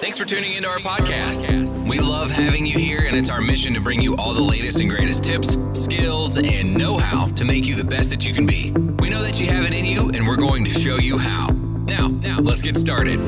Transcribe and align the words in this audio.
Thanks 0.00 0.16
for 0.16 0.24
tuning 0.24 0.54
into 0.54 0.68
our 0.68 0.78
podcast. 0.78 1.86
We 1.88 1.98
love 1.98 2.30
having 2.30 2.64
you 2.64 2.78
here, 2.78 3.00
and 3.00 3.16
it's 3.16 3.28
our 3.28 3.40
mission 3.40 3.74
to 3.74 3.80
bring 3.80 4.00
you 4.00 4.14
all 4.14 4.32
the 4.32 4.40
latest 4.40 4.80
and 4.80 4.88
greatest 4.88 5.24
tips, 5.24 5.58
skills, 5.72 6.38
and 6.38 6.78
know 6.78 6.96
how 6.96 7.26
to 7.26 7.44
make 7.44 7.66
you 7.66 7.74
the 7.74 7.82
best 7.82 8.10
that 8.10 8.24
you 8.24 8.32
can 8.32 8.46
be. 8.46 8.70
We 9.00 9.10
know 9.10 9.20
that 9.20 9.40
you 9.40 9.48
have 9.48 9.64
it 9.64 9.72
in 9.72 9.84
you, 9.84 10.08
and 10.14 10.24
we're 10.24 10.36
going 10.36 10.62
to 10.62 10.70
show 10.70 10.98
you 10.98 11.18
how. 11.18 11.48
Now, 11.48 12.06
now, 12.06 12.38
let's 12.38 12.62
get 12.62 12.76
started. 12.76 13.18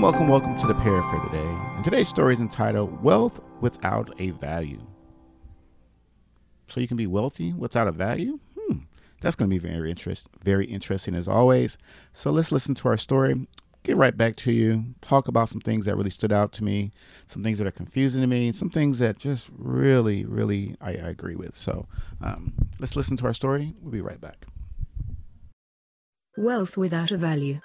Welcome, 0.00 0.28
welcome 0.28 0.56
to 0.60 0.66
the 0.68 0.78
Paraphrase 0.80 1.22
today. 1.24 1.56
And 1.74 1.84
today's 1.84 2.08
story 2.08 2.34
is 2.34 2.40
entitled 2.40 3.02
Wealth 3.02 3.40
Without 3.60 4.14
a 4.20 4.30
Value. 4.30 4.86
So 6.66 6.78
you 6.80 6.86
can 6.86 6.96
be 6.96 7.08
wealthy 7.08 7.52
without 7.52 7.88
a 7.88 7.92
value? 7.92 8.38
That's 9.20 9.36
going 9.36 9.50
to 9.50 9.54
be 9.54 9.58
very 9.58 9.90
interest, 9.90 10.28
very 10.42 10.66
interesting 10.66 11.14
as 11.14 11.28
always. 11.28 11.76
So 12.12 12.30
let's 12.30 12.52
listen 12.52 12.74
to 12.76 12.88
our 12.88 12.96
story. 12.96 13.46
Get 13.82 13.96
right 13.96 14.16
back 14.16 14.36
to 14.36 14.52
you. 14.52 14.94
Talk 15.00 15.28
about 15.28 15.48
some 15.48 15.60
things 15.60 15.86
that 15.86 15.96
really 15.96 16.10
stood 16.10 16.32
out 16.32 16.52
to 16.52 16.64
me, 16.64 16.92
some 17.26 17.42
things 17.42 17.58
that 17.58 17.66
are 17.66 17.72
confusing 17.72 18.20
to 18.20 18.26
me, 18.26 18.52
some 18.52 18.70
things 18.70 18.98
that 18.98 19.18
just 19.18 19.50
really, 19.56 20.24
really 20.24 20.76
I, 20.80 20.90
I 20.90 21.08
agree 21.08 21.36
with. 21.36 21.56
So 21.56 21.86
um, 22.20 22.52
let's 22.78 22.96
listen 22.96 23.16
to 23.18 23.26
our 23.26 23.34
story. 23.34 23.74
We'll 23.80 23.92
be 23.92 24.00
right 24.00 24.20
back. 24.20 24.46
Wealth 26.36 26.76
without 26.76 27.10
a 27.10 27.16
value. 27.16 27.60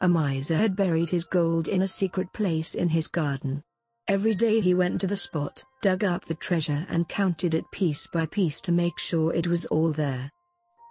A 0.00 0.08
miser 0.08 0.56
had 0.56 0.76
buried 0.76 1.10
his 1.10 1.24
gold 1.24 1.68
in 1.68 1.80
a 1.80 1.88
secret 1.88 2.32
place 2.32 2.74
in 2.74 2.90
his 2.90 3.06
garden. 3.06 3.62
Every 4.06 4.34
day 4.34 4.60
he 4.60 4.74
went 4.74 5.00
to 5.00 5.06
the 5.06 5.16
spot, 5.16 5.64
dug 5.82 6.04
up 6.04 6.26
the 6.26 6.34
treasure 6.34 6.86
and 6.88 7.08
counted 7.08 7.54
it 7.54 7.64
piece 7.72 8.06
by 8.06 8.26
piece 8.26 8.60
to 8.60 8.72
make 8.72 8.98
sure 8.98 9.34
it 9.34 9.48
was 9.48 9.66
all 9.66 9.90
there. 9.90 10.30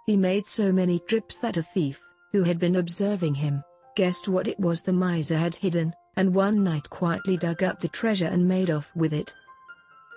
He 0.06 0.16
made 0.16 0.46
so 0.46 0.70
many 0.70 1.00
trips 1.00 1.38
that 1.38 1.56
a 1.56 1.62
thief, 1.62 2.00
who 2.30 2.44
had 2.44 2.60
been 2.60 2.76
observing 2.76 3.34
him, 3.34 3.64
guessed 3.96 4.28
what 4.28 4.46
it 4.46 4.58
was 4.60 4.82
the 4.82 4.92
miser 4.92 5.36
had 5.36 5.56
hidden, 5.56 5.92
and 6.16 6.32
one 6.32 6.62
night 6.62 6.88
quietly 6.90 7.36
dug 7.36 7.64
up 7.64 7.80
the 7.80 7.88
treasure 7.88 8.26
and 8.26 8.46
made 8.46 8.70
off 8.70 8.94
with 8.94 9.12
it. 9.12 9.34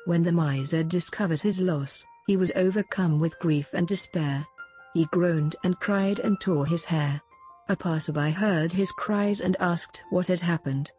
When 0.05 0.21
the 0.21 0.31
miser 0.31 0.83
discovered 0.83 1.41
his 1.41 1.59
loss, 1.59 2.05
he 2.27 2.37
was 2.37 2.51
overcome 2.55 3.19
with 3.19 3.39
grief 3.39 3.69
and 3.73 3.87
despair. 3.87 4.45
He 4.93 5.05
groaned 5.05 5.55
and 5.63 5.79
cried 5.79 6.19
and 6.19 6.39
tore 6.39 6.67
his 6.67 6.85
hair. 6.85 7.19
A 7.67 7.75
passerby 7.75 8.29
heard 8.29 8.71
his 8.71 8.91
cries 8.91 9.41
and 9.41 9.57
asked 9.59 10.03
what 10.11 10.27
had 10.27 10.39
happened. 10.39 10.91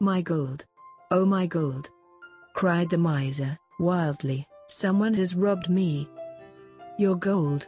My 0.00 0.22
gold. 0.22 0.64
Oh 1.10 1.26
my 1.26 1.46
gold. 1.46 1.90
Cried 2.54 2.88
the 2.88 2.98
miser, 2.98 3.58
wildly, 3.78 4.46
someone 4.68 5.14
has 5.14 5.34
robbed 5.34 5.68
me. 5.68 6.08
Your 6.98 7.14
gold. 7.14 7.66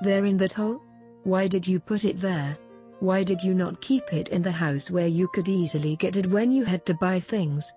There 0.00 0.24
in 0.24 0.36
that 0.38 0.52
hole? 0.52 0.82
Why 1.24 1.48
did 1.48 1.66
you 1.66 1.80
put 1.80 2.04
it 2.04 2.20
there? 2.20 2.56
Why 3.00 3.24
did 3.24 3.42
you 3.42 3.54
not 3.54 3.80
keep 3.80 4.12
it 4.12 4.28
in 4.28 4.42
the 4.42 4.52
house 4.52 4.90
where 4.90 5.06
you 5.06 5.28
could 5.28 5.48
easily 5.48 5.96
get 5.96 6.16
it 6.16 6.26
when 6.26 6.52
you 6.52 6.64
had 6.64 6.86
to 6.86 6.94
buy 6.94 7.20
things? 7.20 7.72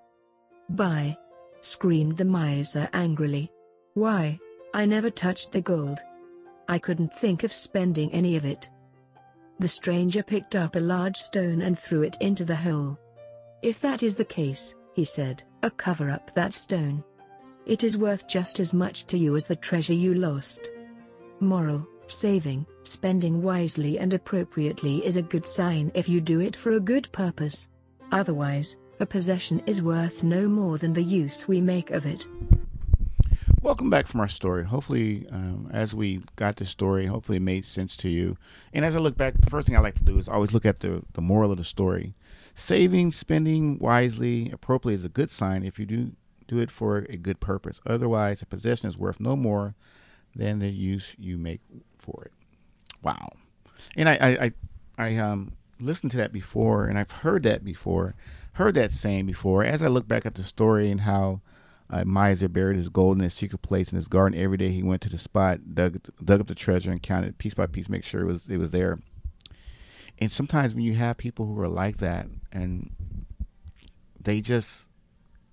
Buy. 0.69 1.17
Screamed 1.61 2.17
the 2.17 2.25
miser 2.25 2.89
angrily. 2.93 3.51
Why? 3.95 4.39
I 4.73 4.85
never 4.85 5.09
touched 5.09 5.51
the 5.51 5.61
gold. 5.61 5.99
I 6.67 6.77
couldn't 6.77 7.13
think 7.13 7.43
of 7.43 7.51
spending 7.51 8.11
any 8.13 8.35
of 8.37 8.45
it. 8.45 8.69
The 9.59 9.67
stranger 9.67 10.23
picked 10.23 10.55
up 10.55 10.75
a 10.75 10.79
large 10.79 11.17
stone 11.17 11.61
and 11.61 11.77
threw 11.77 12.03
it 12.03 12.15
into 12.21 12.45
the 12.45 12.55
hole. 12.55 12.97
If 13.61 13.81
that 13.81 14.03
is 14.03 14.15
the 14.15 14.23
case, 14.23 14.73
he 14.93 15.03
said, 15.03 15.43
a 15.63 15.71
cover 15.71 16.09
up 16.09 16.33
that 16.35 16.53
stone. 16.53 17.03
It 17.65 17.83
is 17.83 17.97
worth 17.97 18.27
just 18.27 18.59
as 18.59 18.73
much 18.73 19.05
to 19.07 19.17
you 19.17 19.35
as 19.35 19.47
the 19.47 19.55
treasure 19.55 19.93
you 19.93 20.13
lost. 20.13 20.71
Moral, 21.41 21.85
saving, 22.11 22.65
spending 22.83 23.41
wisely 23.41 23.99
and 23.99 24.13
appropriately 24.13 25.05
is 25.05 25.17
a 25.17 25.21
good 25.21 25.45
sign 25.45 25.91
if 25.93 26.09
you 26.09 26.21
do 26.21 26.39
it 26.39 26.55
for 26.55 26.73
a 26.73 26.79
good 26.79 27.11
purpose. 27.11 27.69
Otherwise, 28.11 28.77
a 28.99 29.05
possession 29.05 29.61
is 29.65 29.81
worth 29.81 30.23
no 30.23 30.47
more 30.47 30.77
than 30.77 30.93
the 30.93 31.03
use 31.03 31.47
we 31.47 31.61
make 31.61 31.91
of 31.91 32.05
it. 32.05 32.25
Welcome 33.61 33.89
back 33.89 34.07
from 34.07 34.21
our 34.21 34.27
story. 34.27 34.63
Hopefully, 34.63 35.27
um, 35.31 35.69
as 35.71 35.93
we 35.93 36.21
got 36.35 36.55
the 36.55 36.65
story, 36.65 37.07
hopefully 37.07 37.37
it 37.37 37.41
made 37.41 37.65
sense 37.65 37.97
to 37.97 38.09
you. 38.09 38.37
And 38.73 38.85
as 38.85 38.95
I 38.95 38.99
look 38.99 39.17
back, 39.17 39.35
the 39.39 39.49
first 39.49 39.67
thing 39.67 39.75
I 39.75 39.81
like 39.81 39.95
to 39.95 40.03
do 40.03 40.17
is 40.17 40.29
always 40.29 40.53
look 40.53 40.65
at 40.65 40.79
the, 40.79 41.03
the 41.13 41.21
moral 41.21 41.51
of 41.51 41.57
the 41.57 41.63
story. 41.63 42.13
Saving, 42.55 43.11
spending 43.11 43.77
wisely, 43.77 44.49
appropriately 44.49 44.95
is 44.95 45.05
a 45.05 45.09
good 45.09 45.29
sign 45.29 45.63
if 45.63 45.77
you 45.77 45.85
do 45.85 46.11
do 46.47 46.59
it 46.59 46.71
for 46.71 46.99
a 47.09 47.17
good 47.17 47.39
purpose. 47.39 47.79
Otherwise, 47.85 48.41
a 48.41 48.45
possession 48.45 48.89
is 48.89 48.97
worth 48.97 49.19
no 49.19 49.35
more 49.35 49.75
than 50.35 50.59
the 50.59 50.69
use 50.69 51.15
you 51.17 51.37
make 51.37 51.61
for 51.97 52.25
it. 52.25 52.33
Wow. 53.01 53.33
And 53.95 54.09
I, 54.09 54.13
I, 54.13 54.27
I, 54.27 54.53
I 54.97 55.15
um, 55.17 55.53
listened 55.79 56.11
to 56.11 56.17
that 56.17 56.31
before, 56.31 56.85
and 56.85 56.97
I've 56.97 57.11
heard 57.11 57.43
that 57.43 57.63
before, 57.63 58.15
heard 58.53 58.75
that 58.75 58.91
saying 58.91 59.25
before. 59.25 59.63
As 59.63 59.81
I 59.83 59.87
look 59.87 60.07
back 60.07 60.25
at 60.25 60.35
the 60.35 60.43
story 60.43 60.91
and 60.91 61.01
how 61.01 61.41
uh, 61.89 62.03
miser 62.05 62.47
buried 62.47 62.77
his 62.77 62.89
gold 62.89 63.17
in 63.17 63.23
a 63.23 63.29
secret 63.29 63.61
place 63.61 63.91
in 63.91 63.95
his 63.95 64.07
garden. 64.07 64.39
Every 64.39 64.57
day 64.57 64.69
he 64.69 64.83
went 64.83 65.01
to 65.03 65.09
the 65.09 65.17
spot, 65.17 65.73
dug 65.73 65.99
dug 66.23 66.41
up 66.41 66.47
the 66.47 66.55
treasure, 66.55 66.91
and 66.91 67.01
counted 67.01 67.37
piece 67.37 67.55
by 67.55 67.65
piece, 67.65 67.89
make 67.89 68.03
sure 68.03 68.21
it 68.21 68.27
was 68.27 68.47
it 68.47 68.57
was 68.57 68.71
there. 68.71 68.99
And 70.19 70.31
sometimes 70.31 70.73
when 70.73 70.83
you 70.83 70.93
have 70.93 71.17
people 71.17 71.45
who 71.45 71.59
are 71.59 71.69
like 71.69 71.97
that, 71.97 72.27
and 72.51 72.91
they 74.19 74.41
just 74.41 74.89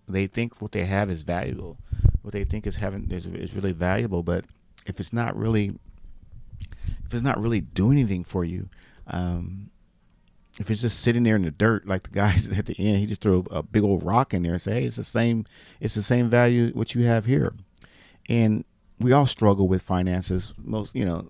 they 0.09 0.27
think 0.27 0.61
what 0.61 0.73
they 0.73 0.85
have 0.85 1.09
is 1.11 1.23
valuable, 1.23 1.79
what 2.23 2.35
they 2.35 2.45
think 2.45 2.67
is 2.67 2.77
having 2.77 3.11
is, 3.11 3.27
is 3.27 3.57
really 3.57 3.73
valuable, 3.73 4.23
but 4.23 4.45
if 4.87 5.01
it's 5.01 5.13
not 5.13 5.37
really 5.37 5.79
if 7.07 7.15
it's 7.15 7.23
not 7.23 7.41
really 7.41 7.61
doing 7.61 7.99
anything 7.99 8.25
for 8.25 8.45
you, 8.45 8.69
um, 9.07 9.71
if 10.59 10.71
it's 10.71 10.81
just 10.81 11.01
sitting 11.01 11.23
there 11.23 11.37
in 11.37 11.43
the 11.43 11.51
dirt, 11.51 11.87
like 11.87 12.05
the 12.05 12.11
guys 12.11 12.49
at 12.59 12.67
the 12.67 12.77
end, 12.79 12.99
he 12.99 13.07
just 13.07 13.21
threw 13.21 13.45
a, 13.51 13.63
big 13.63 13.85
old 13.85 14.03
rock 14.03 14.35
in 14.35 14.43
there 14.43 14.55
and 14.55 14.63
say, 14.63 14.75
"Hey, 14.81 14.85
it's 14.85 14.97
the 14.97 15.05
same. 15.05 15.45
It's 15.81 15.95
the 15.95 16.03
same 16.03 16.29
value 16.29 16.71
what 16.73 16.95
you 16.95 17.05
have 17.05 17.27
here." 17.27 17.55
And 18.29 18.65
we 18.99 19.13
all 19.13 19.27
struggle 19.27 19.69
with 19.69 19.83
finances. 19.83 20.55
Most, 20.57 20.95
you 20.95 21.05
know, 21.05 21.29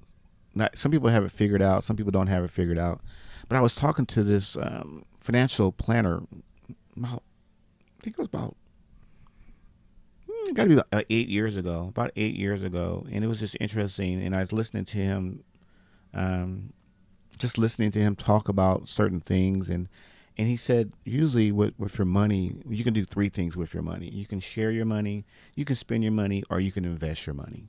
not 0.55 0.79
some 0.79 0.91
people 0.91 1.09
have 1.11 1.25
it 1.25 1.33
figured 1.33 1.63
out. 1.63 1.85
Some 1.85 1.97
people 1.97 2.13
don't 2.13 2.29
have 2.29 2.45
it 2.45 2.51
figured 2.51 2.79
out. 2.79 3.01
But 3.49 3.57
I 3.57 3.61
was 3.61 3.75
talking 3.75 4.07
to 4.07 4.25
this 4.25 4.57
um, 4.57 5.05
financial 5.19 5.71
planner 5.71 6.23
about, 6.97 7.23
I 8.01 8.03
think 8.03 8.17
it 8.17 8.19
was 8.19 8.29
about, 8.29 8.57
got 10.55 10.65
to 10.65 10.69
be 10.69 10.75
about 10.75 11.05
eight 11.11 11.29
years 11.29 11.57
ago. 11.57 11.87
About 11.89 12.13
eight 12.17 12.37
years 12.37 12.63
ago, 12.63 13.07
and 13.11 13.25
it 13.25 13.29
was 13.29 13.41
just 13.41 13.57
interesting. 13.61 14.23
And 14.23 14.35
I 14.35 14.41
was 14.41 14.53
listening 14.53 14.85
to 14.87 14.99
him. 14.99 15.45
Um, 16.15 16.73
just 17.39 17.59
listening 17.59 17.91
to 17.93 18.01
him 18.01 18.17
talk 18.17 18.49
about 18.49 18.89
certain 18.89 19.21
things 19.21 19.69
and 19.69 19.89
and 20.39 20.49
he 20.49 20.57
said 20.57 20.93
usually 21.05 21.51
with, 21.51 21.75
with 21.79 21.99
your 21.99 22.07
money 22.07 22.61
you 22.69 22.85
can 22.85 22.95
do 22.95 23.05
three 23.05 23.29
things 23.29 23.57
with 23.57 23.75
your 23.75 23.83
money 23.83 24.09
you 24.09 24.27
can 24.27 24.41
share 24.41 24.71
your 24.71 24.85
money 24.85 25.25
you 25.55 25.65
can 25.65 25.77
spend 25.77 26.03
your 26.03 26.13
money 26.13 26.43
or 26.51 26.61
you 26.61 26.73
can 26.73 26.85
invest 26.85 27.27
your 27.27 27.35
money 27.35 27.69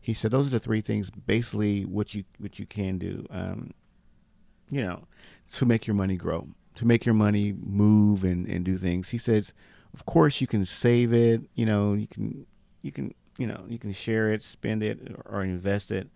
he 0.00 0.14
said 0.14 0.30
those 0.30 0.46
are 0.46 0.50
the 0.50 0.60
three 0.60 0.80
things 0.80 1.10
basically 1.10 1.84
what 1.84 2.14
you 2.14 2.24
what 2.38 2.58
you 2.58 2.66
can 2.66 2.98
do 2.98 3.26
um, 3.30 3.72
you 4.70 4.80
know 4.80 5.04
to 5.50 5.66
make 5.66 5.86
your 5.86 5.94
money 5.94 6.16
grow 6.16 6.48
to 6.74 6.86
make 6.86 7.04
your 7.04 7.14
money 7.14 7.52
move 7.52 8.22
and, 8.22 8.46
and 8.46 8.64
do 8.64 8.76
things 8.76 9.10
he 9.10 9.18
says 9.18 9.52
of 9.94 10.04
course 10.06 10.40
you 10.40 10.46
can 10.46 10.64
save 10.64 11.12
it 11.12 11.42
you 11.54 11.66
know 11.66 11.94
you 11.94 12.06
can 12.06 12.46
you 12.82 12.92
can 12.92 13.14
you 13.38 13.46
know 13.46 13.64
you 13.68 13.78
can 13.78 13.92
share 13.92 14.32
it 14.32 14.42
spend 14.42 14.82
it 14.82 14.98
or 15.26 15.42
invest 15.42 15.90
it 15.90 16.08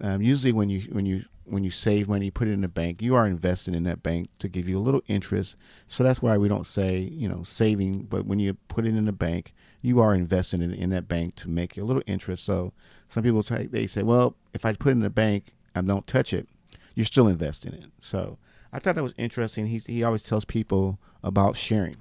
um, 0.00 0.22
usually 0.22 0.52
when 0.52 0.68
you 0.68 0.80
when 0.90 1.06
you 1.06 1.24
when 1.46 1.62
you 1.62 1.70
save 1.70 2.08
money, 2.08 2.30
put 2.30 2.48
it 2.48 2.52
in 2.52 2.62
the 2.62 2.68
bank, 2.68 3.02
you 3.02 3.14
are 3.14 3.26
investing 3.26 3.74
in 3.74 3.84
that 3.84 4.02
bank 4.02 4.28
to 4.38 4.48
give 4.48 4.68
you 4.68 4.78
a 4.78 4.80
little 4.80 5.02
interest. 5.06 5.56
So 5.86 6.02
that's 6.02 6.22
why 6.22 6.38
we 6.38 6.48
don't 6.48 6.66
say, 6.66 6.98
you 6.98 7.28
know, 7.28 7.42
saving, 7.42 8.04
but 8.04 8.24
when 8.24 8.38
you 8.38 8.54
put 8.68 8.86
it 8.86 8.94
in 8.94 9.04
the 9.04 9.12
bank, 9.12 9.52
you 9.82 10.00
are 10.00 10.14
investing 10.14 10.62
in, 10.62 10.72
in 10.72 10.90
that 10.90 11.06
bank 11.06 11.36
to 11.36 11.50
make 11.50 11.76
a 11.76 11.84
little 11.84 12.02
interest. 12.06 12.44
So 12.44 12.72
some 13.08 13.22
people 13.22 13.42
say, 13.42 13.66
they 13.66 13.86
say, 13.86 14.02
well, 14.02 14.36
if 14.54 14.64
I 14.64 14.72
put 14.72 14.90
it 14.90 14.92
in 14.92 15.00
the 15.00 15.10
bank 15.10 15.54
and 15.74 15.86
don't 15.86 16.06
touch 16.06 16.32
it, 16.32 16.48
you're 16.94 17.04
still 17.04 17.28
investing 17.28 17.74
in 17.74 17.82
it. 17.84 17.90
So 18.00 18.38
I 18.72 18.78
thought 18.78 18.94
that 18.94 19.04
was 19.04 19.14
interesting. 19.18 19.66
He, 19.66 19.82
he 19.86 20.02
always 20.02 20.22
tells 20.22 20.44
people 20.44 20.98
about 21.22 21.56
sharing. 21.56 21.96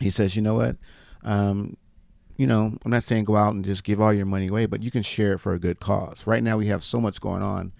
He 0.00 0.10
says, 0.10 0.36
you 0.36 0.42
know 0.42 0.54
what? 0.54 0.76
Um, 1.22 1.76
you 2.36 2.46
know, 2.46 2.78
I'm 2.84 2.90
not 2.90 3.02
saying 3.02 3.24
go 3.24 3.36
out 3.36 3.54
and 3.54 3.64
just 3.64 3.82
give 3.82 4.00
all 4.00 4.12
your 4.12 4.26
money 4.26 4.46
away, 4.46 4.66
but 4.66 4.82
you 4.82 4.90
can 4.90 5.02
share 5.02 5.32
it 5.34 5.38
for 5.38 5.52
a 5.54 5.58
good 5.58 5.80
cause. 5.80 6.26
Right 6.26 6.42
now, 6.42 6.56
we 6.56 6.68
have 6.68 6.84
so 6.84 7.00
much 7.00 7.20
going 7.20 7.42
on 7.42 7.72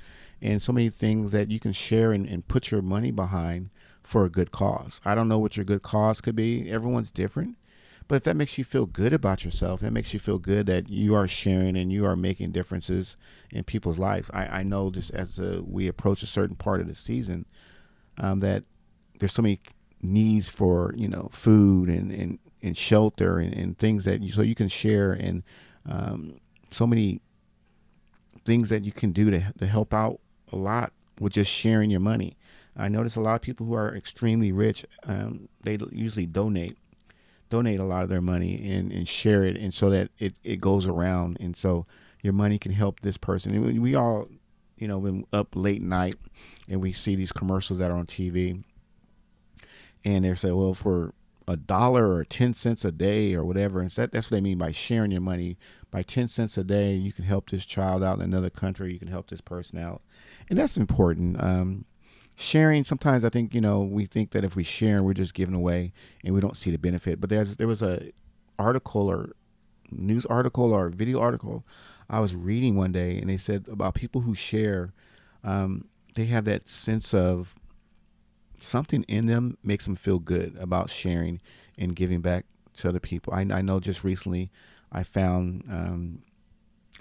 and 0.43 0.61
so 0.61 0.73
many 0.73 0.91
things 0.91 1.33
that 1.33 1.51
you 1.51 1.61
can 1.61 1.73
share 1.73 2.13
and, 2.13 2.27
and 2.27 2.47
put 2.47 2.71
your 2.71 2.83
money 2.83 3.13
behind 3.13 3.71
for 4.03 4.25
a 4.25 4.31
good 4.31 4.51
cause. 4.51 5.01
I 5.05 5.15
don't 5.15 5.29
know 5.29 5.39
what 5.39 5.57
your 5.57 5.65
good 5.65 5.83
cause 5.83 6.21
could 6.21 6.35
be. 6.35 6.69
Everyone's 6.71 7.11
different. 7.11 7.57
But 8.09 8.17
if 8.17 8.25
that 8.25 8.37
makes 8.37 8.57
you 8.57 8.65
feel 8.65 8.87
good 8.87 9.13
about 9.13 9.45
yourself, 9.45 9.83
it 9.83 9.91
makes 9.91 10.15
you 10.15 10.19
feel 10.19 10.39
good 10.39 10.65
that 10.67 10.89
you 10.89 11.15
are 11.15 11.29
sharing 11.29 11.77
and 11.77 11.93
you 11.93 12.07
are 12.07 12.17
making 12.17 12.53
differences 12.53 13.19
in 13.53 13.65
people's 13.65 13.99
lives. 13.99 14.31
I, 14.33 14.47
I 14.47 14.63
know 14.63 14.91
just 14.91 15.11
as 15.11 15.39
a, 15.39 15.63
we 15.63 15.87
approach 15.87 16.23
a 16.23 16.27
certain 16.27 16.57
part 16.57 16.81
of 16.81 16.89
the 16.89 16.95
season, 16.95 17.45
um, 18.17 18.41
that 18.41 18.65
there's 19.19 19.35
so 19.35 19.43
many 19.43 19.61
needs 20.03 20.49
for 20.49 20.95
you 20.97 21.09
know 21.09 21.29
food 21.33 21.89
and 21.89 22.13
and, 22.13 22.39
and 22.63 22.77
shelter 22.77 23.39
and, 23.39 23.55
and 23.55 23.79
things 23.79 24.05
that 24.05 24.23
you 24.23 24.31
so 24.31 24.43
you 24.43 24.55
can 24.55 24.69
share 24.69 25.13
and 25.13 25.43
um, 25.89 26.39
so 26.71 26.87
many 26.87 27.21
things 28.45 28.69
that 28.69 28.85
you 28.85 28.93
can 28.93 29.13
do 29.13 29.31
to 29.31 29.53
to 29.59 29.67
help 29.67 29.93
out 29.93 30.21
a 30.53 30.57
lot 30.57 30.93
with 31.21 31.33
just 31.33 31.51
sharing 31.51 31.91
your 31.91 32.01
money. 32.01 32.37
I 32.77 32.89
notice 32.89 33.17
a 33.17 33.21
lot 33.21 33.35
of 33.35 33.41
people 33.41 33.67
who 33.67 33.75
are 33.75 33.95
extremely 33.95 34.53
rich, 34.53 34.87
um, 35.03 35.49
they 35.63 35.79
usually 35.91 36.27
donate 36.27 36.79
donate 37.51 37.81
a 37.81 37.85
lot 37.85 38.03
of 38.03 38.09
their 38.09 38.21
money 38.21 38.71
and, 38.71 38.93
and 38.93 39.09
share 39.09 39.43
it 39.45 39.57
and 39.57 39.73
so 39.73 39.89
that 39.89 40.11
it, 40.19 40.35
it 40.45 40.61
goes 40.61 40.87
around 40.87 41.37
and 41.41 41.57
so 41.57 41.87
your 42.23 42.33
money 42.33 42.59
can 42.59 42.73
help 42.73 43.01
this 43.01 43.17
person 43.17 43.55
and 43.55 43.81
we 43.81 43.95
all 43.95 44.29
you 44.77 44.87
know 44.87 45.01
been 45.01 45.25
up 45.33 45.57
late 45.57 45.81
night 45.81 46.15
and 46.69 46.81
we 46.83 46.93
see 46.93 47.15
these 47.15 47.33
commercials 47.33 47.79
that 47.79 47.91
are 47.91 47.97
on 47.97 48.07
tv 48.07 48.63
and 50.05 50.25
they 50.25 50.35
say 50.35 50.51
well 50.51 50.75
for 50.75 51.15
a 51.49 51.57
dollar 51.57 52.13
or 52.13 52.25
10 52.25 52.53
cents 52.55 52.85
a 52.85 52.93
day 52.93 53.35
or 53.35 53.43
whatever 53.43 53.81
and 53.81 53.91
that, 53.93 54.13
that's 54.13 54.31
what 54.31 54.37
they 54.37 54.41
mean 54.41 54.59
by 54.59 54.71
sharing 54.71 55.11
your 55.11 55.21
money 55.21 55.57
by 55.91 56.03
10 56.03 56.29
cents 56.29 56.59
a 56.59 56.65
day 56.65 56.95
you 56.95 57.13
can 57.13 57.25
help 57.25 57.51
this 57.51 57.65
child 57.65 58.03
out 58.03 58.19
in 58.19 58.25
another 58.25 58.51
country 58.51 58.93
you 58.93 58.99
can 58.99 59.09
help 59.09 59.29
this 59.29 59.41
person 59.41 59.79
out. 59.79 60.03
And 60.51 60.59
that's 60.59 60.77
important. 60.77 61.43
Um, 61.43 61.85
sharing 62.41 62.85
sometimes 62.85 63.25
i 63.25 63.29
think 63.29 63.53
you 63.53 63.61
know 63.61 63.81
we 63.81 64.07
think 64.07 64.31
that 64.31 64.45
if 64.45 64.55
we 64.55 64.63
share 64.63 65.03
we're 65.03 65.13
just 65.13 65.35
giving 65.35 65.57
away 65.57 65.93
and 66.25 66.33
we 66.33 66.41
don't 66.41 66.57
see 66.57 66.71
the 66.71 66.79
benefit. 66.79 67.21
But 67.21 67.31
there's 67.31 67.57
there 67.57 67.67
was 67.67 67.83
a 67.83 68.13
article 68.59 69.09
or 69.09 69.33
news 69.91 70.27
article 70.27 70.73
or 70.73 70.91
video 70.91 71.19
article 71.19 71.65
i 72.11 72.21
was 72.21 72.37
reading 72.37 72.77
one 72.77 72.93
day 72.93 73.19
and 73.19 73.31
they 73.31 73.39
said 73.39 73.65
about 73.71 73.95
people 73.95 74.21
who 74.21 74.35
share 74.35 74.93
um, 75.43 75.87
they 76.15 76.27
have 76.27 76.45
that 76.45 76.69
sense 76.69 77.15
of 77.15 77.55
something 78.61 79.05
in 79.05 79.27
them 79.27 79.57
makes 79.63 79.85
them 79.85 79.97
feel 79.97 80.19
good 80.19 80.57
about 80.59 80.91
sharing 80.91 81.41
and 81.77 81.95
giving 81.95 82.21
back 82.21 82.45
to 82.75 82.89
other 82.89 83.01
people 83.01 83.33
i, 83.33 83.41
I 83.41 83.63
know 83.63 83.81
just 83.81 84.05
recently 84.05 84.51
i 84.93 85.03
found 85.03 85.65
um, 85.71 86.23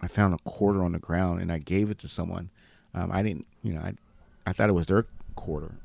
i 0.01 0.07
found 0.07 0.33
a 0.33 0.37
quarter 0.39 0.83
on 0.83 0.93
the 0.93 0.99
ground 0.99 1.41
and 1.41 1.51
i 1.51 1.57
gave 1.57 1.89
it 1.89 1.99
to 1.99 2.07
someone 2.07 2.49
um, 2.93 3.11
i 3.11 3.21
didn't 3.21 3.47
you 3.63 3.73
know 3.73 3.81
i 3.81 3.93
I 4.47 4.53
thought 4.53 4.69
it 4.69 4.73
was 4.73 4.85
their 4.85 5.05
quarter. 5.35 5.75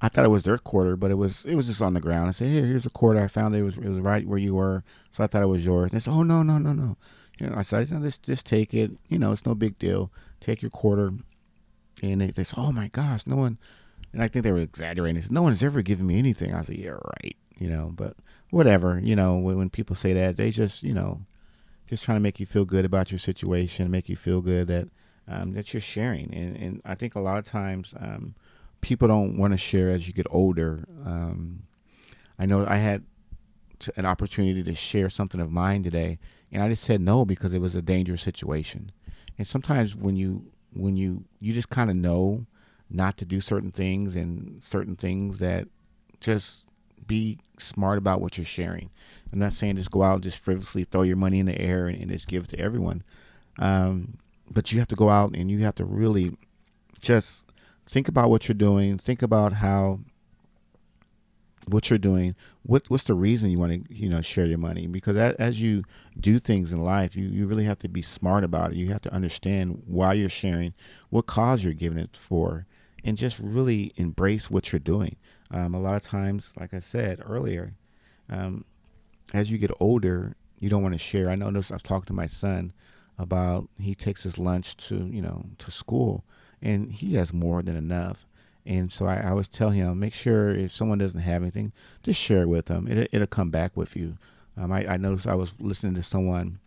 I 0.00 0.08
thought 0.08 0.24
it 0.24 0.30
was 0.30 0.44
their 0.44 0.56
quarter, 0.56 0.96
but 0.96 1.10
it 1.10 1.16
was 1.16 1.44
it 1.44 1.56
was 1.56 1.66
just 1.66 1.82
on 1.82 1.92
the 1.92 2.00
ground. 2.00 2.28
I 2.28 2.32
said, 2.32 2.48
"Here, 2.48 2.64
here's 2.64 2.86
a 2.86 2.90
quarter. 2.90 3.20
I 3.20 3.28
found 3.28 3.54
it. 3.54 3.58
it 3.58 3.62
was 3.62 3.76
it 3.76 3.88
was 3.88 4.02
right 4.02 4.26
where 4.26 4.38
you 4.38 4.54
were." 4.54 4.82
So 5.10 5.22
I 5.22 5.26
thought 5.26 5.42
it 5.42 5.46
was 5.46 5.64
yours. 5.64 5.92
And 5.92 6.00
they 6.00 6.02
said, 6.02 6.12
"Oh 6.12 6.22
no, 6.22 6.42
no, 6.42 6.56
no, 6.56 6.72
no." 6.72 6.96
You 7.38 7.50
know, 7.50 7.56
I 7.56 7.62
said, 7.62 7.88
"Just 7.88 8.22
just 8.22 8.46
take 8.46 8.72
it. 8.72 8.92
You 9.08 9.18
know, 9.18 9.32
it's 9.32 9.44
no 9.44 9.54
big 9.54 9.78
deal. 9.78 10.10
Take 10.40 10.62
your 10.62 10.70
quarter." 10.70 11.12
And 12.02 12.20
they, 12.22 12.30
they 12.30 12.44
said, 12.44 12.58
"Oh 12.58 12.72
my 12.72 12.88
gosh, 12.88 13.26
no 13.26 13.36
one." 13.36 13.58
And 14.14 14.22
I 14.22 14.28
think 14.28 14.44
they 14.44 14.52
were 14.52 14.58
exaggerating. 14.58 15.20
Said, 15.20 15.32
"No 15.32 15.42
one 15.42 15.52
has 15.52 15.62
ever 15.62 15.82
given 15.82 16.06
me 16.06 16.18
anything." 16.18 16.54
I 16.54 16.62
said, 16.62 16.76
"Yeah, 16.76 16.90
right." 16.90 17.36
You 17.58 17.68
know, 17.68 17.92
but 17.94 18.16
whatever. 18.50 19.00
You 19.02 19.16
know, 19.16 19.36
when, 19.36 19.58
when 19.58 19.70
people 19.70 19.96
say 19.96 20.12
that, 20.12 20.36
they 20.36 20.50
just 20.50 20.84
you 20.84 20.94
know, 20.94 21.22
just 21.88 22.04
trying 22.04 22.16
to 22.16 22.20
make 22.20 22.38
you 22.38 22.46
feel 22.46 22.64
good 22.64 22.84
about 22.84 23.10
your 23.10 23.18
situation, 23.18 23.90
make 23.90 24.08
you 24.08 24.16
feel 24.16 24.40
good 24.40 24.68
that 24.68 24.88
um, 25.26 25.52
that 25.54 25.74
you're 25.74 25.80
sharing. 25.80 26.32
And, 26.32 26.56
and 26.56 26.82
I 26.84 26.94
think 26.94 27.16
a 27.16 27.20
lot 27.20 27.38
of 27.38 27.44
times 27.44 27.92
um, 27.98 28.36
people 28.80 29.08
don't 29.08 29.36
want 29.36 29.52
to 29.52 29.58
share 29.58 29.90
as 29.90 30.06
you 30.06 30.12
get 30.12 30.26
older. 30.30 30.86
Um, 31.04 31.64
I 32.38 32.46
know 32.46 32.64
I 32.66 32.76
had 32.76 33.04
an 33.96 34.06
opportunity 34.06 34.62
to 34.62 34.74
share 34.74 35.10
something 35.10 35.40
of 35.40 35.50
mine 35.50 35.82
today, 35.82 36.20
and 36.52 36.62
I 36.62 36.68
just 36.68 36.84
said 36.84 37.00
no 37.00 37.24
because 37.24 37.52
it 37.52 37.60
was 37.60 37.74
a 37.74 37.82
dangerous 37.82 38.22
situation. 38.22 38.92
And 39.36 39.46
sometimes 39.46 39.96
when 39.96 40.14
you 40.14 40.52
when 40.72 40.96
you 40.96 41.24
you 41.40 41.52
just 41.52 41.68
kind 41.68 41.90
of 41.90 41.96
know 41.96 42.46
not 42.90 43.16
to 43.18 43.24
do 43.24 43.40
certain 43.40 43.70
things 43.70 44.16
and 44.16 44.62
certain 44.62 44.96
things 44.96 45.38
that 45.38 45.68
just 46.20 46.68
be 47.06 47.38
smart 47.58 47.98
about 47.98 48.20
what 48.20 48.38
you're 48.38 48.44
sharing. 48.44 48.90
I'm 49.32 49.38
not 49.38 49.52
saying 49.52 49.76
just 49.76 49.90
go 49.90 50.02
out 50.02 50.14
and 50.14 50.22
just 50.22 50.38
frivolously 50.38 50.84
throw 50.84 51.02
your 51.02 51.16
money 51.16 51.38
in 51.38 51.46
the 51.46 51.60
air 51.60 51.86
and, 51.86 52.00
and 52.00 52.10
just 52.10 52.28
give 52.28 52.48
to 52.48 52.58
everyone. 52.58 53.02
Um, 53.58 54.18
but 54.50 54.72
you 54.72 54.78
have 54.78 54.88
to 54.88 54.96
go 54.96 55.10
out 55.10 55.36
and 55.36 55.50
you 55.50 55.60
have 55.60 55.74
to 55.76 55.84
really 55.84 56.36
just 57.00 57.46
think 57.86 58.08
about 58.08 58.30
what 58.30 58.48
you're 58.48 58.54
doing. 58.54 58.98
Think 58.98 59.22
about 59.22 59.54
how 59.54 60.00
what 61.66 61.88
you're 61.88 61.98
doing. 61.98 62.34
What 62.62 62.88
what's 62.88 63.04
the 63.04 63.14
reason 63.14 63.50
you 63.50 63.58
want 63.58 63.86
to 63.86 63.94
you 63.94 64.08
know 64.08 64.20
share 64.20 64.46
your 64.46 64.58
money? 64.58 64.86
Because 64.86 65.16
as, 65.16 65.34
as 65.34 65.60
you 65.60 65.84
do 66.18 66.38
things 66.38 66.72
in 66.72 66.80
life, 66.80 67.16
you 67.16 67.26
you 67.26 67.46
really 67.46 67.64
have 67.64 67.78
to 67.80 67.88
be 67.88 68.02
smart 68.02 68.44
about 68.44 68.72
it. 68.72 68.76
You 68.76 68.88
have 68.88 69.02
to 69.02 69.12
understand 69.12 69.82
why 69.86 70.14
you're 70.14 70.28
sharing, 70.28 70.74
what 71.10 71.26
cause 71.26 71.64
you're 71.64 71.72
giving 71.72 71.98
it 71.98 72.16
for, 72.16 72.66
and 73.04 73.16
just 73.16 73.38
really 73.38 73.92
embrace 73.96 74.50
what 74.50 74.72
you're 74.72 74.80
doing. 74.80 75.16
Um, 75.50 75.74
a 75.74 75.80
lot 75.80 75.94
of 75.94 76.02
times, 76.02 76.52
like 76.58 76.72
I 76.72 76.78
said 76.78 77.22
earlier, 77.24 77.74
um, 78.28 78.64
as 79.32 79.50
you 79.50 79.58
get 79.58 79.70
older, 79.78 80.36
you 80.58 80.68
don't 80.68 80.82
want 80.82 80.94
to 80.94 80.98
share. 80.98 81.28
I 81.28 81.36
this. 81.36 81.70
I've 81.70 81.82
talked 81.82 82.06
to 82.08 82.12
my 82.12 82.26
son 82.26 82.72
about 83.18 83.68
he 83.78 83.94
takes 83.94 84.22
his 84.24 84.38
lunch 84.38 84.76
to 84.76 85.06
you 85.06 85.22
know 85.22 85.46
to 85.58 85.70
school 85.70 86.24
and 86.60 86.92
he 86.92 87.14
has 87.14 87.32
more 87.32 87.62
than 87.62 87.76
enough 87.76 88.26
and 88.66 88.90
so 88.90 89.06
I, 89.06 89.16
I 89.16 89.30
always 89.30 89.48
tell 89.48 89.70
him 89.70 90.00
make 90.00 90.14
sure 90.14 90.50
if 90.50 90.72
someone 90.72 90.98
doesn't 90.98 91.20
have 91.20 91.42
anything 91.42 91.72
just 92.02 92.20
share 92.20 92.48
with 92.48 92.66
them 92.66 92.88
it, 92.88 93.08
it'll 93.12 93.26
come 93.26 93.50
back 93.50 93.76
with 93.76 93.94
you 93.94 94.16
um, 94.56 94.72
I, 94.72 94.94
I 94.94 94.96
noticed 94.96 95.26
i 95.26 95.34
was 95.34 95.60
listening 95.60 95.94
to 95.94 96.02
someone 96.02 96.58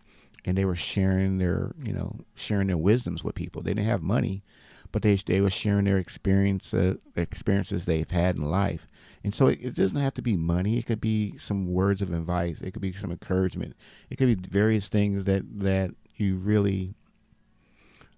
and 0.46 0.58
they 0.58 0.66
were 0.66 0.76
sharing 0.76 1.38
their 1.38 1.74
you 1.84 1.92
know 1.92 2.16
sharing 2.36 2.68
their 2.68 2.78
wisdoms 2.78 3.24
with 3.24 3.36
people 3.36 3.62
they 3.62 3.74
didn't 3.74 3.90
have 3.90 4.02
money 4.02 4.42
but 4.92 5.02
they 5.02 5.16
they 5.16 5.42
were 5.42 5.50
sharing 5.50 5.86
their 5.86 5.98
experience 5.98 6.74
uh, 6.74 6.96
experiences 7.16 7.86
they've 7.86 8.12
had 8.12 8.36
in 8.36 8.50
life 8.50 8.88
and 9.24 9.34
so 9.34 9.48
it, 9.48 9.60
it, 9.62 9.76
doesn't 9.76 10.00
have 10.00 10.14
to 10.14 10.22
be 10.22 10.38
money 10.38 10.78
it 10.78 10.86
could 10.86 11.02
be 11.02 11.38
some 11.38 11.66
words 11.66 12.02
of 12.02 12.14
advice 12.14 12.62
it 12.62 12.72
could 12.72 12.82
be 12.82 12.94
some 12.94 13.12
encouragement 13.12 13.76
it 14.10 14.16
could 14.18 14.28
be 14.28 14.50
various 14.50 14.88
things 14.88 15.24
that 15.26 15.44
that 15.60 15.92
you 16.16 16.36
really 16.38 16.94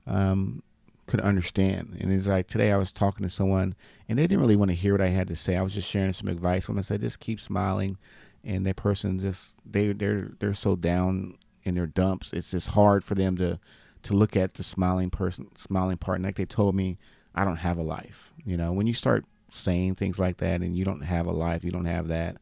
um, 0.08 0.64
could 1.10 1.22
understand. 1.22 1.98
And 2.00 2.12
it's 2.12 2.28
like 2.28 2.48
today 2.48 2.72
I 2.72 2.78
was 2.78 2.92
talking 2.92 3.24
to 3.24 3.30
someone 3.30 3.76
and 4.08 4.18
they 4.18 4.24
didn't 4.24 4.42
really 4.42 4.56
want 4.56 4.70
to 4.70 4.76
hear 4.76 4.94
what 4.94 5.02
I 5.02 5.08
had 5.08 5.28
to 5.28 5.36
say. 5.36 5.58
I 5.58 5.62
was 5.62 5.74
just 5.74 5.90
sharing 5.90 6.14
some 6.14 6.30
advice 6.30 6.70
when 6.70 6.78
I 6.78 6.82
said 6.82 7.02
just 7.02 7.20
keep 7.20 7.40
smiling 7.40 7.98
and 8.44 8.66
that 8.66 8.76
person 8.76 9.20
just 9.20 9.56
they 9.66 9.92
they're 9.92 10.32
they're 10.40 10.54
so 10.54 10.76
down 10.76 11.38
in 11.64 11.76
their 11.76 11.88
dumps. 11.88 12.32
It's 12.32 12.52
just 12.52 12.70
hard 12.70 13.04
for 13.04 13.16
them 13.16 13.38
to 13.38 13.60
to 14.04 14.14
look 14.14 14.36
at 14.36 14.56
the 14.56 14.64
smiling 14.64 15.10
person 15.10 15.48
smiling 15.56 15.98
part. 15.98 16.22
Like 16.22 16.36
they 16.36 16.46
told 16.46 16.76
me, 16.76 16.98
I 17.36 17.46
don't 17.46 17.58
have 17.58 17.78
a 17.78 17.84
life. 17.84 18.34
You 18.46 18.58
know, 18.58 18.72
when 18.72 18.88
you 18.88 18.94
start 18.94 19.26
saying 19.52 19.96
things 19.96 20.20
like 20.20 20.38
that 20.38 20.62
and 20.62 20.76
you 20.76 20.86
don't 20.86 21.02
have 21.02 21.26
a 21.26 21.32
life, 21.32 21.64
you 21.64 21.72
don't 21.72 21.86
have 21.86 22.08
that, 22.08 22.38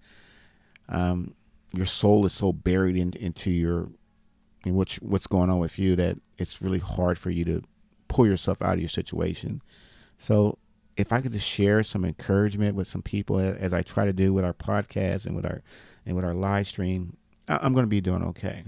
um, 0.89 1.33
your 1.73 1.85
soul 1.85 2.25
is 2.25 2.33
so 2.33 2.51
buried 2.51 2.95
in, 2.95 3.13
into 3.13 3.51
your 3.51 3.89
and 4.65 4.75
what's 4.75 4.95
what's 4.97 5.27
going 5.27 5.49
on 5.49 5.59
with 5.59 5.79
you 5.79 5.95
that 5.95 6.17
it's 6.37 6.61
really 6.61 6.79
hard 6.79 7.17
for 7.17 7.29
you 7.29 7.45
to 7.45 7.63
pull 8.07 8.25
yourself 8.25 8.61
out 8.61 8.75
of 8.75 8.79
your 8.79 8.89
situation. 8.89 9.61
So 10.17 10.57
if 10.95 11.13
I 11.13 11.21
could 11.21 11.31
just 11.31 11.47
share 11.47 11.83
some 11.83 12.03
encouragement 12.03 12.75
with 12.75 12.87
some 12.87 13.01
people 13.01 13.39
as 13.39 13.73
I 13.73 13.81
try 13.81 14.05
to 14.05 14.13
do 14.13 14.33
with 14.33 14.43
our 14.43 14.53
podcast 14.53 15.25
and 15.25 15.35
with 15.35 15.45
our 15.45 15.61
and 16.05 16.15
with 16.15 16.25
our 16.25 16.33
live 16.33 16.67
stream, 16.67 17.17
I'm 17.47 17.73
going 17.73 17.83
to 17.83 17.89
be 17.89 18.01
doing 18.01 18.23
okay. 18.23 18.63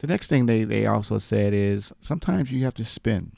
The 0.00 0.06
next 0.06 0.28
thing 0.28 0.46
they, 0.46 0.64
they 0.64 0.86
also 0.86 1.18
said 1.18 1.52
is 1.52 1.92
sometimes 2.00 2.50
you 2.50 2.64
have 2.64 2.74
to 2.74 2.84
spend. 2.84 3.32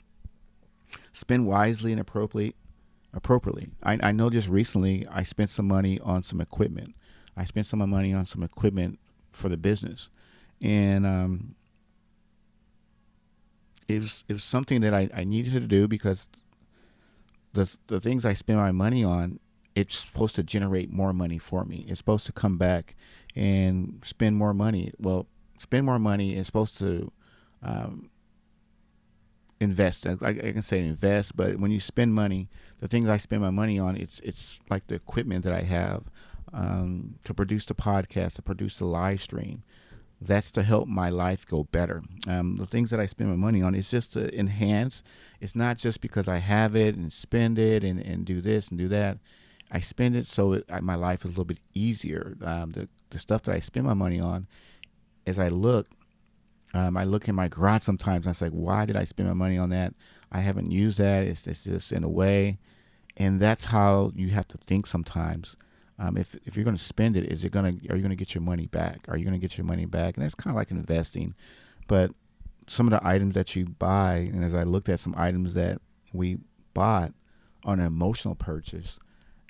Spend 1.11 1.45
wisely 1.45 1.91
and 1.91 1.99
appropriately. 1.99 2.55
Appropriately. 3.13 3.69
I, 3.83 3.99
I 4.01 4.11
know 4.11 4.29
just 4.29 4.47
recently 4.49 5.05
I 5.11 5.23
spent 5.23 5.49
some 5.49 5.67
money 5.67 5.99
on 5.99 6.23
some 6.23 6.41
equipment. 6.41 6.95
I 7.35 7.43
spent 7.43 7.67
some 7.67 7.87
money 7.87 8.13
on 8.13 8.25
some 8.25 8.43
equipment 8.43 8.99
for 9.31 9.49
the 9.49 9.57
business, 9.57 10.09
and 10.61 11.05
um, 11.05 11.55
it 13.87 13.99
was 13.99 14.23
it 14.27 14.33
was 14.33 14.43
something 14.43 14.81
that 14.81 14.93
I, 14.93 15.09
I 15.13 15.23
needed 15.23 15.53
to 15.53 15.59
do 15.61 15.87
because 15.87 16.27
the 17.53 17.69
the 17.87 17.99
things 17.99 18.25
I 18.25 18.33
spend 18.33 18.59
my 18.59 18.71
money 18.71 19.03
on, 19.03 19.39
it's 19.75 19.97
supposed 19.97 20.35
to 20.35 20.43
generate 20.43 20.91
more 20.91 21.13
money 21.13 21.37
for 21.37 21.65
me. 21.65 21.85
It's 21.87 21.99
supposed 21.99 22.25
to 22.27 22.31
come 22.31 22.57
back 22.57 22.95
and 23.35 23.99
spend 24.03 24.37
more 24.37 24.53
money. 24.53 24.91
Well, 24.99 25.27
spend 25.57 25.85
more 25.85 25.99
money 25.99 26.35
is 26.35 26.47
supposed 26.47 26.77
to 26.79 27.11
um, 27.61 28.09
invest. 29.59 30.05
I, 30.05 30.17
I, 30.21 30.33
can 30.33 30.61
say 30.61 30.79
invest, 30.79 31.35
but 31.35 31.57
when 31.57 31.71
you 31.71 31.79
spend 31.79 32.13
money, 32.13 32.49
the 32.79 32.87
things 32.87 33.09
I 33.09 33.17
spend 33.17 33.41
my 33.41 33.49
money 33.49 33.79
on, 33.79 33.95
it's 33.95 34.19
it's 34.19 34.59
like 34.69 34.87
the 34.87 34.95
equipment 34.95 35.43
that 35.45 35.53
I 35.53 35.61
have 35.61 36.03
um, 36.53 37.15
to 37.23 37.33
produce 37.33 37.65
the 37.65 37.75
podcast, 37.75 38.35
to 38.35 38.41
produce 38.41 38.77
the 38.77 38.85
live 38.85 39.21
stream, 39.21 39.63
that's 40.21 40.51
to 40.51 40.63
help 40.63 40.87
my 40.87 41.09
life 41.09 41.45
go 41.45 41.63
better. 41.65 42.03
Um, 42.27 42.57
the 42.57 42.67
things 42.67 42.89
that 42.91 42.99
I 42.99 43.05
spend 43.05 43.29
my 43.29 43.35
money 43.35 43.61
on 43.61 43.75
is 43.75 43.89
just 43.89 44.13
to 44.13 44.33
enhance. 44.37 45.03
It's 45.41 45.55
not 45.55 45.77
just 45.77 46.01
because 46.01 46.27
I 46.27 46.37
have 46.37 46.75
it 46.75 46.95
and 46.95 47.11
spend 47.11 47.57
it 47.57 47.83
and, 47.83 47.99
and 47.99 48.25
do 48.25 48.41
this 48.41 48.69
and 48.69 48.77
do 48.77 48.87
that. 48.89 49.17
I 49.71 49.79
spend 49.79 50.15
it 50.15 50.27
so 50.27 50.53
it, 50.53 50.65
I, 50.69 50.81
my 50.81 50.95
life 50.95 51.21
is 51.21 51.25
a 51.25 51.27
little 51.29 51.45
bit 51.45 51.59
easier. 51.73 52.37
Um, 52.43 52.71
the, 52.71 52.89
the 53.09 53.19
stuff 53.19 53.41
that 53.43 53.55
I 53.55 53.59
spend 53.59 53.85
my 53.85 53.95
money 53.95 54.19
on, 54.19 54.47
as 55.25 55.39
I 55.39 55.49
look, 55.49 55.87
um, 56.73 56.97
I 56.97 57.03
look 57.03 57.27
in 57.27 57.35
my 57.35 57.47
garage 57.47 57.83
sometimes 57.83 58.25
and 58.25 58.31
I 58.31 58.33
say, 58.33 58.49
why 58.49 58.85
did 58.85 58.95
I 58.95 59.03
spend 59.03 59.27
my 59.29 59.33
money 59.33 59.57
on 59.57 59.69
that? 59.69 59.93
I 60.31 60.39
haven't 60.39 60.71
used 60.71 60.97
that. 60.97 61.23
It's, 61.23 61.45
it's 61.47 61.63
just 61.65 61.91
in 61.91 62.03
a 62.03 62.09
way. 62.09 62.57
And 63.15 63.39
that's 63.39 63.65
how 63.65 64.11
you 64.15 64.29
have 64.29 64.47
to 64.49 64.57
think 64.57 64.87
sometimes. 64.87 65.55
Um, 65.99 66.17
if 66.17 66.35
if 66.45 66.55
you're 66.55 66.65
going 66.65 66.75
to 66.75 66.83
spend 66.83 67.15
it, 67.15 67.31
is 67.31 67.45
it 67.45 67.51
going 67.51 67.79
to 67.79 67.91
are 67.91 67.95
you 67.95 68.01
going 68.01 68.09
to 68.09 68.15
get 68.15 68.33
your 68.33 68.41
money 68.41 68.65
back? 68.65 69.05
Are 69.07 69.15
you 69.15 69.23
going 69.23 69.39
to 69.39 69.39
get 69.39 69.57
your 69.57 69.65
money 69.65 69.85
back? 69.85 70.17
And 70.17 70.23
that's 70.23 70.33
kind 70.33 70.51
of 70.51 70.57
like 70.57 70.71
investing, 70.71 71.35
but 71.87 72.11
some 72.67 72.87
of 72.87 72.91
the 72.91 73.07
items 73.07 73.35
that 73.35 73.55
you 73.55 73.65
buy, 73.65 74.15
and 74.15 74.43
as 74.43 74.53
I 74.53 74.63
looked 74.63 74.89
at 74.89 74.99
some 74.99 75.13
items 75.17 75.53
that 75.53 75.81
we 76.11 76.37
bought, 76.73 77.13
on 77.65 77.79
an 77.79 77.85
emotional 77.85 78.35
purchase, 78.35 78.99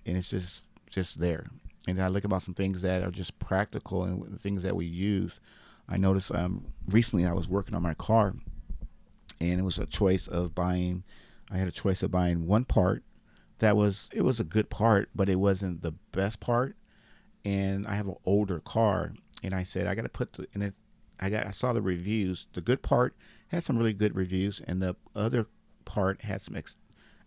and 0.06 0.18
it's 0.18 0.30
just 0.30 0.62
just 0.90 1.20
there. 1.20 1.48
And 1.88 2.02
I 2.02 2.08
look 2.08 2.24
about 2.24 2.44
some 2.44 2.54
things 2.54 2.82
that 2.82 3.04
are 3.04 3.12
just 3.12 3.40
practical 3.40 4.04
and 4.04 4.40
things 4.40 4.64
that 4.64 4.76
we 4.76 4.86
use. 4.86 5.40
I 5.88 5.98
noticed 5.98 6.34
um, 6.34 6.74
recently 6.88 7.26
I 7.26 7.34
was 7.34 7.48
working 7.48 7.76
on 7.76 7.82
my 7.82 7.94
car, 7.94 8.36
and 9.40 9.60
it 9.60 9.64
was 9.64 9.78
a 9.78 9.86
choice 9.86 10.28
of 10.28 10.56
buying. 10.56 11.04
I 11.52 11.58
had 11.58 11.68
a 11.68 11.72
choice 11.72 12.02
of 12.02 12.12
buying 12.12 12.48
one 12.48 12.66
part 12.66 13.04
that 13.64 13.78
was 13.78 14.10
it 14.12 14.24
was 14.24 14.40
a 14.40 14.44
good 14.44 14.70
part, 14.70 15.10
but 15.16 15.30
it 15.30 15.36
wasn't 15.36 15.82
the 15.82 15.94
best 16.12 16.40
part. 16.40 16.76
And 17.46 17.88
I 17.88 17.96
have 17.96 18.08
an 18.08 18.16
older 18.26 18.60
car, 18.60 19.14
and 19.42 19.54
I 19.54 19.64
said 19.64 19.88
I 19.88 19.96
got 19.96 20.04
to 20.04 20.10
put 20.10 20.34
the 20.34 20.48
and 20.54 20.64
it. 20.64 20.74
I 21.20 21.30
got 21.30 21.48
I 21.48 21.52
saw 21.52 21.72
the 21.72 21.82
reviews. 21.82 22.48
The 22.54 22.62
good 22.62 22.82
part 22.82 23.16
had 23.48 23.64
some 23.64 23.78
really 23.78 23.94
good 23.94 24.16
reviews, 24.16 24.62
and 24.68 24.82
the 24.82 24.96
other 25.16 25.48
part 25.86 26.24
had 26.24 26.42
some 26.42 26.58
ex- 26.58 26.76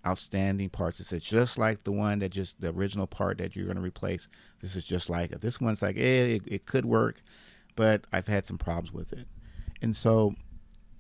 outstanding 0.07 0.69
parts. 0.69 1.01
It 1.01 1.07
said 1.07 1.23
just 1.23 1.57
like 1.57 1.85
the 1.85 1.93
one 1.93 2.19
that 2.19 2.31
just 2.31 2.61
the 2.61 2.69
original 2.69 3.07
part 3.07 3.39
that 3.39 3.57
you're 3.57 3.65
going 3.65 3.77
to 3.77 3.83
replace. 3.83 4.29
This 4.61 4.77
is 4.77 4.85
just 4.85 5.09
like 5.09 5.33
it. 5.33 5.41
This 5.41 5.61
one's 5.61 5.81
like 5.81 5.97
eh, 5.97 6.37
it, 6.37 6.43
it 6.47 6.67
could 6.67 6.85
work, 6.85 7.23
but 7.77 8.05
I've 8.13 8.27
had 8.27 8.47
some 8.47 8.59
problems 8.59 8.93
with 8.93 9.13
it, 9.13 9.29
and 9.81 9.97
so 9.97 10.35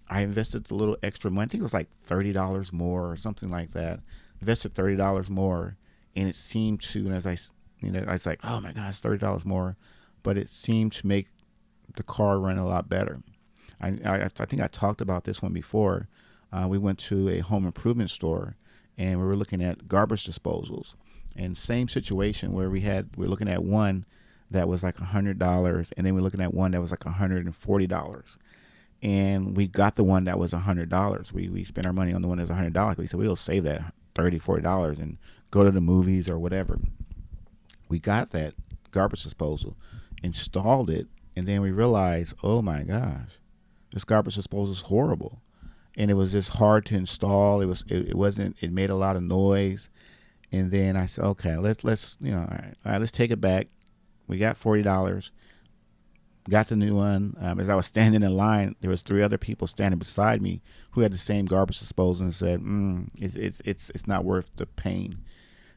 I 0.09 0.21
invested 0.21 0.71
a 0.71 0.75
little 0.75 0.97
extra 1.02 1.30
money. 1.30 1.47
I 1.47 1.49
think 1.49 1.61
it 1.61 1.64
was 1.64 1.75
like 1.75 1.88
thirty 1.99 2.33
dollars 2.33 2.73
more 2.73 3.11
or 3.11 3.16
something 3.16 3.49
like 3.49 3.73
that. 3.73 4.00
Invested 4.40 4.75
thirty 4.75 4.97
dollars 4.97 5.28
more, 5.28 5.76
and 6.14 6.28
it 6.28 6.37
seemed 6.37 6.80
to. 6.83 7.06
And 7.06 7.14
as 7.14 7.26
I, 7.26 7.37
you 7.80 7.90
know, 7.90 8.04
I 8.06 8.12
was 8.12 8.26
like, 8.26 8.40
oh 8.45 8.61
my 8.61 8.73
gosh, 8.73 8.99
thirty 8.99 9.18
dollars 9.18 9.45
more, 9.45 9.76
but 10.23 10.38
it 10.38 10.49
seemed 10.49 10.92
to 10.92 11.06
make 11.06 11.28
the 11.97 12.02
car 12.02 12.38
run 12.38 12.59
a 12.59 12.66
lot 12.66 12.88
better. 12.88 13.21
I 13.80 13.88
I, 14.04 14.25
I 14.25 14.45
think 14.45 14.62
I 14.62 14.68
talked 14.68 15.00
about 15.00 15.25
this 15.25 15.42
one 15.42 15.52
before. 15.52 16.09
Uh, 16.52 16.66
we 16.68 16.78
went 16.78 16.99
to 17.00 17.28
a 17.28 17.40
home 17.40 17.66
improvement 17.66 18.11
store, 18.11 18.56
and 18.97 19.18
we 19.18 19.26
were 19.26 19.37
looking 19.37 19.62
at 19.62 19.88
garbage 19.88 20.26
disposals. 20.26 20.95
And 21.35 21.59
same 21.59 21.88
situation 21.88 22.52
where 22.52 22.71
we 22.71 22.80
had 22.80 23.11
we 23.16 23.26
are 23.26 23.28
looking 23.28 23.49
at 23.49 23.64
one 23.64 24.06
that 24.50 24.69
was 24.69 24.83
like 24.83 24.99
a 24.99 25.05
hundred 25.05 25.38
dollars, 25.38 25.93
and 25.97 26.07
then 26.07 26.15
we 26.15 26.21
are 26.21 26.23
looking 26.23 26.41
at 26.41 26.55
one 26.55 26.73
that 26.73 26.81
was 26.81 26.91
like 26.91 27.05
a 27.05 27.11
hundred 27.11 27.47
and 29.03 29.57
we 29.57 29.67
got 29.67 29.97
the 29.97 30.05
one 30.05 30.25
that 30.25 30.38
was 30.38 30.53
a 30.53 30.59
hundred 30.59 30.88
dollars. 30.88 31.33
We 31.33 31.49
we 31.49 31.65
spent 31.65 31.87
our 31.87 31.93
money 31.93 32.12
on 32.12 32.23
the 32.23 32.29
one 32.29 32.38
a 32.38 32.55
hundred 32.55 32.73
dollars. 32.73 32.97
We 32.97 33.07
said 33.07 33.21
we'll 33.21 33.37
save 33.37 33.65
that 33.65 33.93
thirty, 34.15 34.38
forty 34.38 34.62
dollars 34.62 34.99
and 34.99 35.19
go 35.50 35.65
to 35.65 35.71
the 35.71 35.81
movies 35.81 36.29
or 36.29 36.38
whatever. 36.38 36.79
We 37.88 37.99
got 37.99 38.31
that 38.31 38.55
garbage 38.91 39.23
disposal, 39.23 39.76
installed 40.23 40.91
it, 40.91 41.07
and 41.37 41.47
then 41.47 41.61
we 41.61 41.71
realized, 41.71 42.35
oh 42.43 42.62
my 42.62 42.83
gosh, 42.83 43.38
this 43.93 44.05
garbage 44.05 44.35
disposal 44.35 44.73
is 44.73 44.83
horrible, 44.83 45.43
and 45.97 46.11
it 46.11 46.15
was 46.15 46.33
just 46.33 46.55
hard 46.55 46.87
to 46.87 46.97
install. 46.97 47.61
It 47.61 47.67
was 47.67 47.85
it, 47.88 48.09
it 48.09 48.15
wasn't. 48.15 48.57
It 48.61 48.73
made 48.73 48.91
a 48.91 48.97
lot 48.97 49.17
of 49.17 49.23
noise, 49.23 49.91
and 50.50 50.71
then 50.71 50.97
I 50.97 51.07
said, 51.07 51.25
okay, 51.25 51.57
let's 51.57 51.85
let's 51.85 52.17
you 52.21 52.33
know, 52.33 52.41
all 52.41 52.47
right, 52.47 52.75
all 52.85 52.93
right 52.93 53.00
let's 53.00 53.12
take 53.12 53.31
it 53.31 53.41
back. 53.41 53.69
We 54.26 54.38
got 54.38 54.56
forty 54.56 54.83
dollars 54.83 55.30
got 56.49 56.68
the 56.68 56.76
new 56.76 56.95
one. 56.95 57.37
Um, 57.40 57.61
as 57.61 57.68
I 57.68 57.75
was 57.75 57.87
standing 57.87 58.23
in 58.23 58.37
line, 58.37 58.76
there 58.80 58.90
was 58.90 59.02
three 59.02 59.23
other 59.23 59.38
people 59.38 59.66
standing 59.66 59.99
beside 59.99 60.42
me 60.42 60.62
who 60.92 61.00
had 61.00 61.12
the 61.12 61.18
same 61.18 61.47
garbage 61.47 61.78
disposal 61.78 62.25
and 62.25 62.35
said, 62.35 62.61
mm, 62.61 63.09
"It's 63.18 63.35
it's 63.35 63.61
it's 63.64 63.90
it's 63.90 64.06
not 64.06 64.25
worth 64.25 64.50
the 64.56 64.66
pain." 64.66 65.18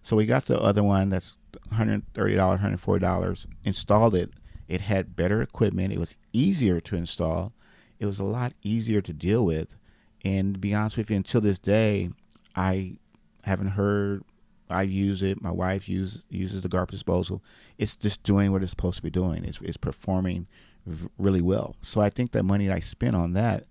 So 0.01 0.15
we 0.15 0.25
got 0.25 0.45
the 0.45 0.59
other 0.59 0.83
one 0.83 1.09
that's 1.09 1.35
$130, 1.73 2.03
$140, 2.13 3.45
installed 3.65 4.15
it. 4.15 4.31
It 4.67 4.81
had 4.81 5.15
better 5.15 5.41
equipment. 5.41 5.91
It 5.91 5.99
was 5.99 6.15
easier 6.31 6.79
to 6.79 6.95
install. 6.95 7.51
It 7.99 8.05
was 8.05 8.19
a 8.19 8.23
lot 8.23 8.53
easier 8.63 9.01
to 9.01 9.11
deal 9.11 9.43
with. 9.43 9.77
And 10.23 10.53
to 10.53 10.59
be 10.59 10.73
honest 10.73 10.95
with 10.95 11.09
you, 11.09 11.17
until 11.17 11.41
this 11.41 11.59
day, 11.59 12.11
I 12.55 12.97
haven't 13.43 13.69
heard. 13.69 14.23
I 14.69 14.83
use 14.83 15.23
it. 15.23 15.41
My 15.41 15.51
wife 15.51 15.89
use, 15.89 16.23
uses 16.29 16.61
the 16.61 16.69
garbage 16.69 16.93
disposal 16.93 17.41
it's 17.79 17.95
just 17.95 18.21
doing 18.23 18.51
what 18.51 18.61
it's 18.61 18.71
supposed 18.71 18.97
to 18.97 19.03
be 19.03 19.09
doing. 19.09 19.45
It's, 19.45 19.59
it's 19.61 19.77
performing 19.77 20.47
v- 20.85 21.07
really 21.17 21.41
well. 21.41 21.77
So 21.81 22.01
I 22.01 22.09
think 22.09 22.33
that 22.33 22.43
money 22.43 22.69
I 22.69 22.79
spent 22.81 23.15
on 23.15 23.33
that, 23.33 23.65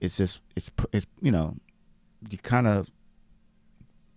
it's 0.00 0.16
just 0.16 0.40
it's 0.56 0.70
it's 0.92 1.06
you 1.20 1.30
know, 1.30 1.56
you 2.30 2.38
kind 2.38 2.66
of 2.66 2.90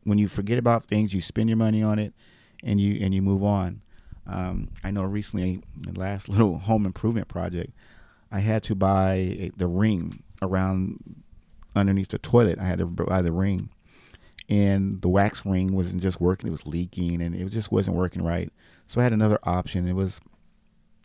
when 0.05 0.17
you 0.17 0.29
forget 0.29 0.57
about 0.57 0.85
things, 0.85 1.13
you 1.13 1.19
spend 1.19 1.49
your 1.49 1.57
money 1.57 1.83
on 1.83 1.99
it, 1.99 2.13
and 2.63 2.79
you 2.79 3.03
and 3.03 3.13
you 3.13 3.21
move 3.21 3.43
on. 3.43 3.81
Um, 4.25 4.69
I 4.81 4.91
know 4.91 5.03
recently, 5.03 5.61
the 5.75 5.99
last 5.99 6.29
little 6.29 6.59
home 6.59 6.85
improvement 6.85 7.27
project, 7.27 7.73
I 8.31 8.39
had 8.39 8.63
to 8.63 8.75
buy 8.75 9.13
a, 9.13 9.51
the 9.57 9.67
ring 9.67 10.23
around 10.41 11.21
underneath 11.75 12.07
the 12.09 12.17
toilet. 12.17 12.59
I 12.59 12.63
had 12.63 12.79
to 12.79 12.85
buy 12.85 13.21
the 13.21 13.33
ring, 13.33 13.71
and 14.49 15.01
the 15.01 15.09
wax 15.09 15.45
ring 15.45 15.73
wasn't 15.73 16.01
just 16.01 16.21
working; 16.21 16.47
it 16.47 16.51
was 16.51 16.67
leaking, 16.67 17.21
and 17.21 17.35
it 17.35 17.47
just 17.49 17.71
wasn't 17.71 17.97
working 17.97 18.23
right. 18.23 18.51
So 18.87 18.99
I 19.01 19.03
had 19.03 19.13
another 19.13 19.39
option. 19.43 19.87
It 19.87 19.93
was 19.93 20.19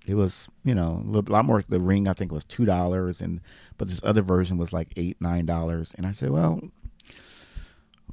it 0.07 0.14
was 0.14 0.49
you 0.64 0.75
know 0.75 1.02
a 1.07 1.30
lot 1.30 1.45
more. 1.45 1.64
The 1.68 1.80
ring 1.80 2.09
I 2.09 2.12
think 2.12 2.33
was 2.33 2.45
two 2.45 2.64
dollars, 2.64 3.21
and 3.21 3.40
but 3.76 3.88
this 3.88 4.00
other 4.02 4.23
version 4.23 4.57
was 4.57 4.73
like 4.73 4.92
eight 4.97 5.16
nine 5.21 5.47
dollars. 5.47 5.95
And 5.97 6.07
I 6.07 6.12
said, 6.12 6.30
well, 6.30 6.61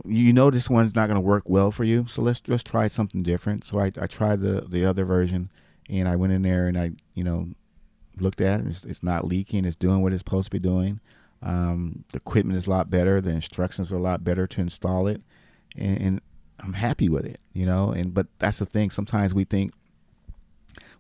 you 0.03 0.33
know 0.33 0.49
this 0.49 0.69
one's 0.69 0.95
not 0.95 1.07
going 1.07 1.15
to 1.15 1.21
work 1.21 1.49
well 1.49 1.71
for 1.71 1.83
you, 1.83 2.05
so 2.07 2.21
let's 2.21 2.41
just 2.41 2.65
try 2.65 2.87
something 2.87 3.23
different. 3.23 3.63
So 3.63 3.79
I, 3.79 3.91
I 3.99 4.07
tried 4.07 4.41
the 4.41 4.65
the 4.67 4.85
other 4.85 5.05
version, 5.05 5.51
and 5.89 6.07
I 6.07 6.15
went 6.15 6.33
in 6.33 6.41
there 6.41 6.67
and 6.67 6.77
I 6.77 6.91
you 7.13 7.23
know 7.23 7.49
looked 8.19 8.41
at 8.41 8.61
it. 8.61 8.67
It's, 8.67 8.83
it's 8.83 9.03
not 9.03 9.25
leaking. 9.25 9.65
It's 9.65 9.75
doing 9.75 10.01
what 10.01 10.13
it's 10.13 10.21
supposed 10.21 10.45
to 10.45 10.51
be 10.51 10.59
doing. 10.59 10.99
Um, 11.45 12.03
the 12.11 12.17
equipment 12.17 12.57
is 12.57 12.65
a 12.65 12.71
lot 12.71 12.89
better. 12.89 13.21
The 13.21 13.29
instructions 13.29 13.91
are 13.91 13.95
a 13.95 14.01
lot 14.01 14.23
better 14.23 14.47
to 14.47 14.61
install 14.61 15.07
it, 15.07 15.21
and, 15.77 16.01
and 16.01 16.21
I'm 16.59 16.73
happy 16.73 17.07
with 17.07 17.25
it, 17.25 17.39
you 17.53 17.65
know. 17.65 17.91
And 17.91 18.13
but 18.13 18.27
that's 18.39 18.59
the 18.59 18.65
thing. 18.65 18.89
Sometimes 18.89 19.33
we 19.33 19.43
think 19.43 19.71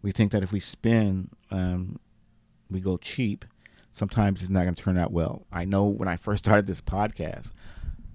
we 0.03 0.11
think 0.11 0.31
that 0.31 0.43
if 0.43 0.51
we 0.51 0.59
spend, 0.59 1.31
um, 1.49 1.99
we 2.69 2.79
go 2.79 2.97
cheap. 2.97 3.43
Sometimes 3.91 4.41
it's 4.41 4.51
not 4.51 4.63
going 4.63 4.75
to 4.75 4.81
turn 4.81 4.99
out 4.99 5.11
well. 5.11 5.47
I 5.51 5.65
know 5.65 5.85
when 5.85 6.07
I 6.07 6.15
first 6.15 6.43
started 6.45 6.67
this 6.67 6.81
podcast, 6.81 7.51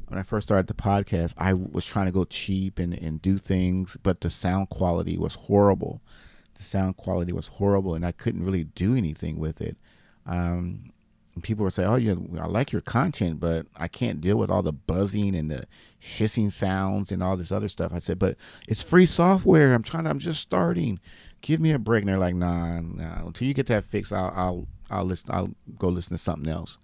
when 0.06 0.18
I 0.18 0.22
first 0.22 0.46
started 0.46 0.68
the 0.68 0.74
podcast, 0.74 1.34
I 1.36 1.52
was 1.52 1.84
trying 1.84 2.06
to 2.06 2.12
go 2.12 2.24
cheap 2.24 2.78
and, 2.78 2.94
and 2.94 3.20
do 3.20 3.38
things, 3.38 3.96
but 4.02 4.20
the 4.20 4.30
sound 4.30 4.68
quality 4.68 5.18
was 5.18 5.34
horrible. 5.34 6.00
The 6.54 6.62
sound 6.62 6.96
quality 6.96 7.32
was 7.32 7.48
horrible, 7.48 7.94
and 7.94 8.06
I 8.06 8.12
couldn't 8.12 8.44
really 8.44 8.64
do 8.64 8.94
anything 8.94 9.38
with 9.38 9.60
it. 9.60 9.76
Um, 10.26 10.92
people 11.42 11.64
would 11.64 11.72
say, 11.72 11.84
"Oh, 11.84 11.96
yeah, 11.96 12.14
I 12.38 12.46
like 12.46 12.72
your 12.72 12.82
content, 12.82 13.40
but 13.40 13.66
I 13.76 13.88
can't 13.88 14.20
deal 14.20 14.36
with 14.36 14.50
all 14.50 14.62
the 14.62 14.72
buzzing 14.72 15.34
and 15.34 15.50
the 15.50 15.66
hissing 15.98 16.50
sounds 16.50 17.12
and 17.12 17.22
all 17.22 17.36
this 17.36 17.52
other 17.52 17.68
stuff." 17.68 17.92
I 17.92 17.98
said, 17.98 18.18
"But 18.18 18.36
it's 18.68 18.82
free 18.82 19.06
software. 19.06 19.74
I'm 19.74 19.82
trying. 19.82 20.04
To, 20.04 20.10
I'm 20.10 20.18
just 20.18 20.40
starting. 20.40 21.00
Give 21.40 21.60
me 21.60 21.72
a 21.72 21.78
break." 21.78 22.02
And 22.02 22.08
they're 22.08 22.18
like, 22.18 22.34
"Nah, 22.34 22.80
nah. 22.80 23.26
Until 23.26 23.48
you 23.48 23.54
get 23.54 23.66
that 23.66 23.84
fixed, 23.84 24.12
I'll, 24.12 24.32
I'll, 24.34 24.68
I'll 24.90 25.04
listen. 25.04 25.30
I'll 25.32 25.54
go 25.78 25.88
listen 25.88 26.16
to 26.16 26.22
something 26.22 26.50
else." 26.50 26.78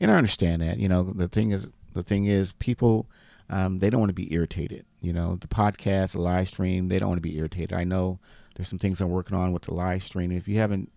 And 0.00 0.10
I 0.10 0.16
understand 0.16 0.62
that. 0.62 0.78
You 0.78 0.88
know, 0.88 1.04
the 1.04 1.28
thing 1.28 1.52
is, 1.52 1.68
the 1.92 2.02
thing 2.02 2.26
is, 2.26 2.52
people, 2.52 3.08
um, 3.48 3.78
they 3.78 3.88
don't 3.88 4.00
want 4.00 4.10
to 4.10 4.14
be 4.14 4.32
irritated. 4.34 4.84
You 5.00 5.12
know, 5.12 5.36
the 5.36 5.48
podcast, 5.48 6.12
the 6.12 6.20
live 6.20 6.48
stream, 6.48 6.88
they 6.88 6.98
don't 6.98 7.08
want 7.08 7.18
to 7.18 7.28
be 7.28 7.38
irritated. 7.38 7.72
I 7.72 7.84
know 7.84 8.18
there's 8.56 8.68
some 8.68 8.78
things 8.78 9.00
I'm 9.00 9.10
working 9.10 9.36
on 9.36 9.52
with 9.52 9.62
the 9.62 9.74
live 9.74 10.02
stream. 10.02 10.32
If 10.32 10.48
you 10.48 10.58
haven't 10.58 10.90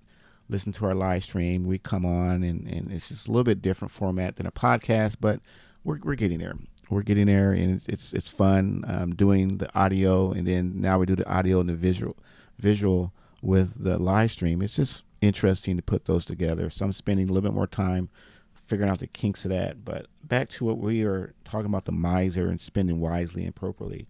listen 0.49 0.71
to 0.73 0.85
our 0.85 0.95
live 0.95 1.23
stream. 1.23 1.65
We 1.65 1.77
come 1.77 2.05
on, 2.05 2.43
and, 2.43 2.67
and 2.67 2.91
it's 2.91 3.09
just 3.09 3.27
a 3.27 3.31
little 3.31 3.43
bit 3.43 3.61
different 3.61 3.91
format 3.91 4.35
than 4.35 4.45
a 4.45 4.51
podcast, 4.51 5.17
but 5.19 5.39
we're, 5.83 5.99
we're 6.03 6.15
getting 6.15 6.39
there. 6.39 6.55
We're 6.89 7.01
getting 7.01 7.25
there, 7.25 7.51
and 7.51 7.81
it's 7.87 8.13
it's 8.13 8.29
fun 8.29 8.83
um, 8.87 9.15
doing 9.15 9.57
the 9.57 9.73
audio, 9.77 10.31
and 10.31 10.45
then 10.45 10.79
now 10.79 10.99
we 10.99 11.07
do 11.07 11.15
the 11.15 11.27
audio 11.27 11.59
and 11.59 11.69
the 11.69 11.73
visual 11.73 12.15
visual 12.57 13.11
with 13.41 13.83
the 13.83 13.97
live 13.97 14.31
stream. 14.31 14.61
It's 14.61 14.75
just 14.75 15.03
interesting 15.21 15.77
to 15.77 15.83
put 15.83 16.05
those 16.05 16.25
together. 16.25 16.69
So 16.69 16.85
I'm 16.85 16.91
spending 16.91 17.27
a 17.27 17.31
little 17.31 17.49
bit 17.49 17.55
more 17.55 17.67
time 17.67 18.09
figuring 18.53 18.91
out 18.91 18.99
the 18.99 19.07
kinks 19.07 19.45
of 19.45 19.51
that. 19.51 19.85
But 19.85 20.07
back 20.23 20.49
to 20.49 20.65
what 20.65 20.77
we 20.77 21.03
are 21.03 21.33
talking 21.43 21.67
about 21.67 21.85
the 21.85 21.91
miser 21.91 22.49
and 22.49 22.59
spending 22.59 22.99
wisely 22.99 23.43
and 23.43 23.49
appropriately. 23.49 24.07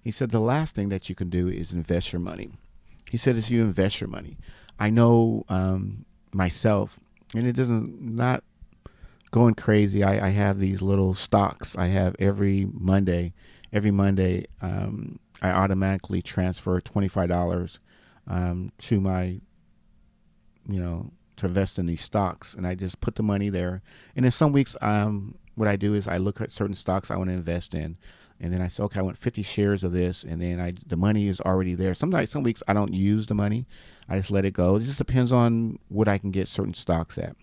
He 0.00 0.10
said 0.12 0.30
the 0.30 0.40
last 0.40 0.74
thing 0.74 0.88
that 0.90 1.08
you 1.08 1.14
can 1.14 1.28
do 1.28 1.48
is 1.48 1.72
invest 1.72 2.12
your 2.12 2.20
money. 2.20 2.52
He 3.10 3.16
said 3.16 3.36
as 3.36 3.50
you 3.50 3.62
invest 3.62 4.00
your 4.00 4.08
money. 4.08 4.36
I 4.78 4.90
know 4.90 5.44
um, 5.48 6.04
myself, 6.32 7.00
and 7.34 7.46
it 7.46 7.54
doesn't 7.54 8.00
not 8.00 8.44
going 9.30 9.54
crazy. 9.54 10.02
I, 10.02 10.26
I 10.26 10.30
have 10.30 10.58
these 10.58 10.82
little 10.82 11.14
stocks. 11.14 11.76
I 11.76 11.86
have 11.86 12.14
every 12.18 12.66
Monday. 12.72 13.32
Every 13.72 13.90
Monday, 13.90 14.46
um, 14.62 15.18
I 15.42 15.50
automatically 15.50 16.22
transfer 16.22 16.80
twenty 16.80 17.08
five 17.08 17.28
dollars 17.28 17.80
um, 18.26 18.70
to 18.78 19.00
my, 19.00 19.40
you 20.68 20.80
know, 20.80 21.10
to 21.36 21.46
invest 21.46 21.78
in 21.78 21.86
these 21.86 22.00
stocks, 22.00 22.54
and 22.54 22.66
I 22.66 22.74
just 22.74 23.00
put 23.00 23.16
the 23.16 23.22
money 23.22 23.50
there. 23.50 23.82
And 24.14 24.24
in 24.24 24.30
some 24.30 24.52
weeks, 24.52 24.76
um, 24.80 25.36
what 25.56 25.68
I 25.68 25.76
do 25.76 25.94
is 25.94 26.06
I 26.06 26.16
look 26.16 26.40
at 26.40 26.50
certain 26.50 26.74
stocks 26.74 27.10
I 27.10 27.16
want 27.16 27.28
to 27.28 27.34
invest 27.34 27.74
in 27.74 27.96
and 28.40 28.52
then 28.52 28.60
I 28.60 28.68
say, 28.68 28.82
okay, 28.84 29.00
I 29.00 29.02
want 29.02 29.18
50 29.18 29.42
shares 29.42 29.82
of 29.82 29.92
this, 29.92 30.24
and 30.24 30.40
then 30.40 30.60
I 30.60 30.74
the 30.86 30.96
money 30.96 31.28
is 31.28 31.40
already 31.40 31.74
there. 31.74 31.94
Sometimes 31.94 32.30
some 32.30 32.42
weeks 32.42 32.62
I 32.68 32.72
don't 32.72 32.92
use 32.92 33.26
the 33.26 33.34
money, 33.34 33.66
I 34.08 34.16
just 34.16 34.30
let 34.30 34.44
it 34.44 34.52
go. 34.52 34.76
It 34.76 34.80
just 34.82 34.98
depends 34.98 35.32
on 35.32 35.78
what 35.88 36.08
I 36.08 36.18
can 36.18 36.30
get 36.30 36.48
certain 36.48 36.74
stocks 36.74 37.18
at. 37.18 37.36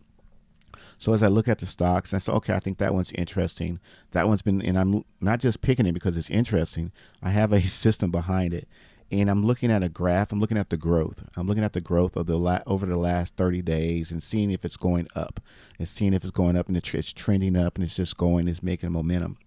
So 0.97 1.13
as 1.13 1.23
I 1.23 1.27
look 1.27 1.47
at 1.47 1.57
the 1.57 1.65
stocks, 1.65 2.13
I 2.13 2.17
say, 2.17 2.31
okay, 2.31 2.53
I 2.53 2.59
think 2.59 2.77
that 2.77 2.93
one's 2.93 3.11
interesting. 3.13 3.79
That 4.11 4.27
one's 4.27 4.41
been, 4.41 4.61
and 4.61 4.77
I'm 4.77 5.03
not 5.19 5.39
just 5.39 5.61
picking 5.61 5.85
it 5.85 5.93
because 5.93 6.15
it's 6.15 6.29
interesting. 6.29 6.91
I 7.21 7.29
have 7.31 7.51
a 7.51 7.61
system 7.67 8.11
behind 8.11 8.53
it, 8.53 8.67
and 9.11 9.29
I'm 9.29 9.45
looking 9.45 9.71
at 9.71 9.83
a 9.83 9.89
graph. 9.89 10.31
I'm 10.31 10.39
looking 10.39 10.57
at 10.57 10.69
the 10.69 10.77
growth. 10.77 11.23
I'm 11.35 11.47
looking 11.47 11.63
at 11.63 11.73
the 11.73 11.81
growth 11.81 12.15
of 12.15 12.27
the 12.27 12.37
la- 12.37 12.61
over 12.65 12.85
the 12.85 12.97
last 12.97 13.35
30 13.35 13.61
days 13.61 14.11
and 14.11 14.23
seeing 14.23 14.51
if 14.51 14.63
it's 14.63 14.77
going 14.77 15.07
up, 15.15 15.39
and 15.77 15.87
seeing 15.87 16.13
if 16.13 16.23
it's 16.23 16.31
going 16.31 16.55
up 16.55 16.67
and 16.67 16.77
it's 16.77 17.13
trending 17.13 17.57
up 17.57 17.75
and 17.75 17.83
it's 17.83 17.95
just 17.95 18.17
going, 18.17 18.47
it's 18.47 18.63
making 18.63 18.91
momentum, 18.91 19.37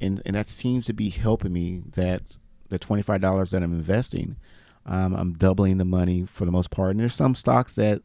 and 0.00 0.22
and 0.24 0.36
that 0.36 0.48
seems 0.48 0.86
to 0.86 0.92
be 0.92 1.10
helping 1.10 1.52
me. 1.52 1.82
That 1.92 2.22
the 2.68 2.78
$25 2.78 3.50
that 3.50 3.62
I'm 3.62 3.72
investing, 3.72 4.36
um, 4.86 5.14
I'm 5.14 5.32
doubling 5.32 5.78
the 5.78 5.84
money 5.84 6.24
for 6.24 6.44
the 6.44 6.52
most 6.52 6.70
part. 6.70 6.92
And 6.92 7.00
there's 7.00 7.14
some 7.14 7.34
stocks 7.34 7.72
that 7.74 8.02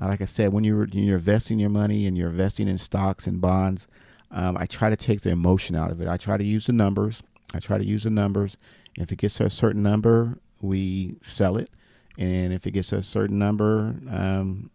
uh, 0.00 0.06
like 0.06 0.20
I 0.20 0.26
said, 0.26 0.52
when 0.52 0.64
you're 0.64 0.86
you're 0.88 1.18
investing 1.18 1.58
your 1.58 1.70
money 1.70 2.06
and 2.06 2.16
you're 2.16 2.30
investing 2.30 2.68
in 2.68 2.78
stocks 2.78 3.26
and 3.26 3.40
bonds, 3.40 3.88
um, 4.30 4.56
I 4.56 4.66
try 4.66 4.90
to 4.90 4.96
take 4.96 5.22
the 5.22 5.30
emotion 5.30 5.74
out 5.74 5.90
of 5.90 6.00
it. 6.00 6.08
I 6.08 6.16
try 6.16 6.36
to 6.36 6.44
use 6.44 6.66
the 6.66 6.72
numbers. 6.72 7.22
I 7.54 7.58
try 7.58 7.78
to 7.78 7.84
use 7.84 8.04
the 8.04 8.10
numbers. 8.10 8.56
If 8.96 9.10
it 9.10 9.16
gets 9.16 9.34
to 9.34 9.44
a 9.44 9.50
certain 9.50 9.82
number, 9.82 10.38
we 10.60 11.16
sell 11.22 11.56
it, 11.56 11.70
and 12.16 12.52
if 12.52 12.66
it 12.66 12.72
gets 12.72 12.88
to 12.88 12.96
a 12.96 13.02
certain 13.02 13.38
number, 13.38 13.96
um, 14.10 14.70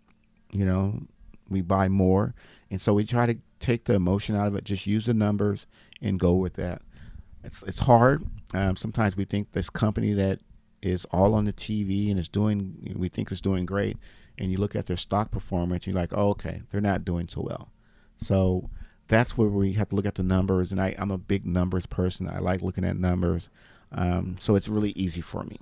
you 0.51 0.65
know, 0.65 1.01
we 1.49 1.61
buy 1.61 1.87
more. 1.87 2.33
And 2.69 2.81
so 2.81 2.93
we 2.93 3.05
try 3.05 3.25
to 3.25 3.37
take 3.63 3.85
the 3.85 3.93
emotion 3.93 4.35
out 4.35 4.47
of 4.47 4.55
it. 4.55 4.63
Just 4.63 4.87
use 4.87 5.05
the 5.05 5.13
numbers 5.13 5.65
and 6.01 6.19
go 6.19 6.33
with 6.35 6.53
that. 6.55 6.81
It's 7.43 7.63
it's 7.63 7.79
hard. 7.79 8.25
Um, 8.53 8.75
sometimes 8.75 9.17
we 9.17 9.25
think 9.25 9.51
this 9.51 9.69
company 9.69 10.13
that 10.13 10.39
is 10.81 11.05
all 11.05 11.33
on 11.33 11.45
the 11.45 11.53
TV 11.53 12.11
and 12.11 12.19
is 12.19 12.27
doing, 12.27 12.93
we 12.95 13.09
think 13.09 13.31
is 13.31 13.41
doing 13.41 13.65
great 13.65 13.97
and 14.37 14.51
you 14.51 14.57
look 14.57 14.75
at 14.75 14.87
their 14.87 14.97
stock 14.97 15.31
performance, 15.31 15.87
you're 15.87 15.95
like, 15.95 16.11
oh, 16.13 16.29
okay, 16.29 16.61
they're 16.69 16.81
not 16.81 17.05
doing 17.05 17.27
so 17.27 17.41
well. 17.41 17.69
So 18.17 18.69
that's 19.07 19.37
where 19.37 19.47
we 19.47 19.73
have 19.73 19.89
to 19.89 19.95
look 19.95 20.05
at 20.05 20.15
the 20.15 20.23
numbers. 20.23 20.71
And 20.71 20.81
I, 20.81 20.95
I'm 20.97 21.11
a 21.11 21.17
big 21.17 21.45
numbers 21.45 21.85
person. 21.85 22.27
I 22.27 22.39
like 22.39 22.61
looking 22.61 22.83
at 22.83 22.97
numbers. 22.97 23.49
Um, 23.91 24.35
so 24.39 24.55
it's 24.55 24.67
really 24.67 24.91
easy 24.91 25.21
for 25.21 25.43
me. 25.43 25.57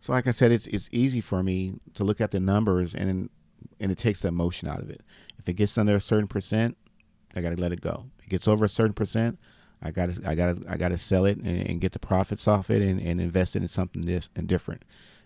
So 0.00 0.12
like 0.12 0.26
I 0.26 0.32
said, 0.32 0.50
it's 0.50 0.66
it's 0.66 0.88
easy 0.90 1.20
for 1.20 1.42
me 1.42 1.74
to 1.94 2.04
look 2.04 2.20
at 2.20 2.32
the 2.32 2.40
numbers 2.40 2.92
and 2.94 3.30
and 3.78 3.92
it 3.92 3.98
takes 3.98 4.20
the 4.20 4.28
emotion 4.28 4.68
out 4.68 4.80
of 4.80 4.90
it. 4.90 5.00
If 5.38 5.48
it 5.48 5.54
gets 5.54 5.78
under 5.78 5.96
a 5.96 6.00
certain 6.00 6.28
percent, 6.28 6.76
I 7.34 7.40
got 7.40 7.50
to 7.50 7.60
let 7.60 7.72
it 7.72 7.80
go. 7.80 8.06
It 8.22 8.28
gets 8.28 8.46
over 8.46 8.64
a 8.64 8.68
certain 8.68 8.94
percent, 8.94 9.38
I 9.82 9.90
got 9.90 10.10
to 10.10 10.28
I 10.28 10.34
got 10.34 10.56
to 10.56 10.70
I 10.70 10.76
got 10.76 10.88
to 10.88 10.98
sell 10.98 11.24
it 11.24 11.38
and, 11.38 11.68
and, 11.68 11.80
get 11.80 11.92
the 11.92 11.98
profits 11.98 12.46
off 12.46 12.70
it 12.70 12.82
and, 12.82 13.00
and 13.00 13.20
invest 13.20 13.56
it 13.56 13.62
in 13.62 13.68
something 13.68 14.02
this 14.02 14.30
and 14.36 14.46
different, 14.46 14.84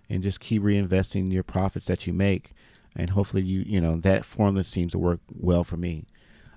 and 0.08 0.22
just 0.22 0.40
keep 0.40 0.62
reinvesting 0.62 1.30
your 1.30 1.42
profits 1.42 1.86
that 1.86 2.06
you 2.06 2.12
make. 2.12 2.52
And 2.94 3.10
hopefully 3.10 3.42
you 3.42 3.60
you 3.66 3.80
know 3.80 3.98
that 3.98 4.24
formula 4.24 4.64
seems 4.64 4.92
to 4.92 4.98
work 4.98 5.20
well 5.30 5.62
for 5.62 5.76
me. 5.76 6.06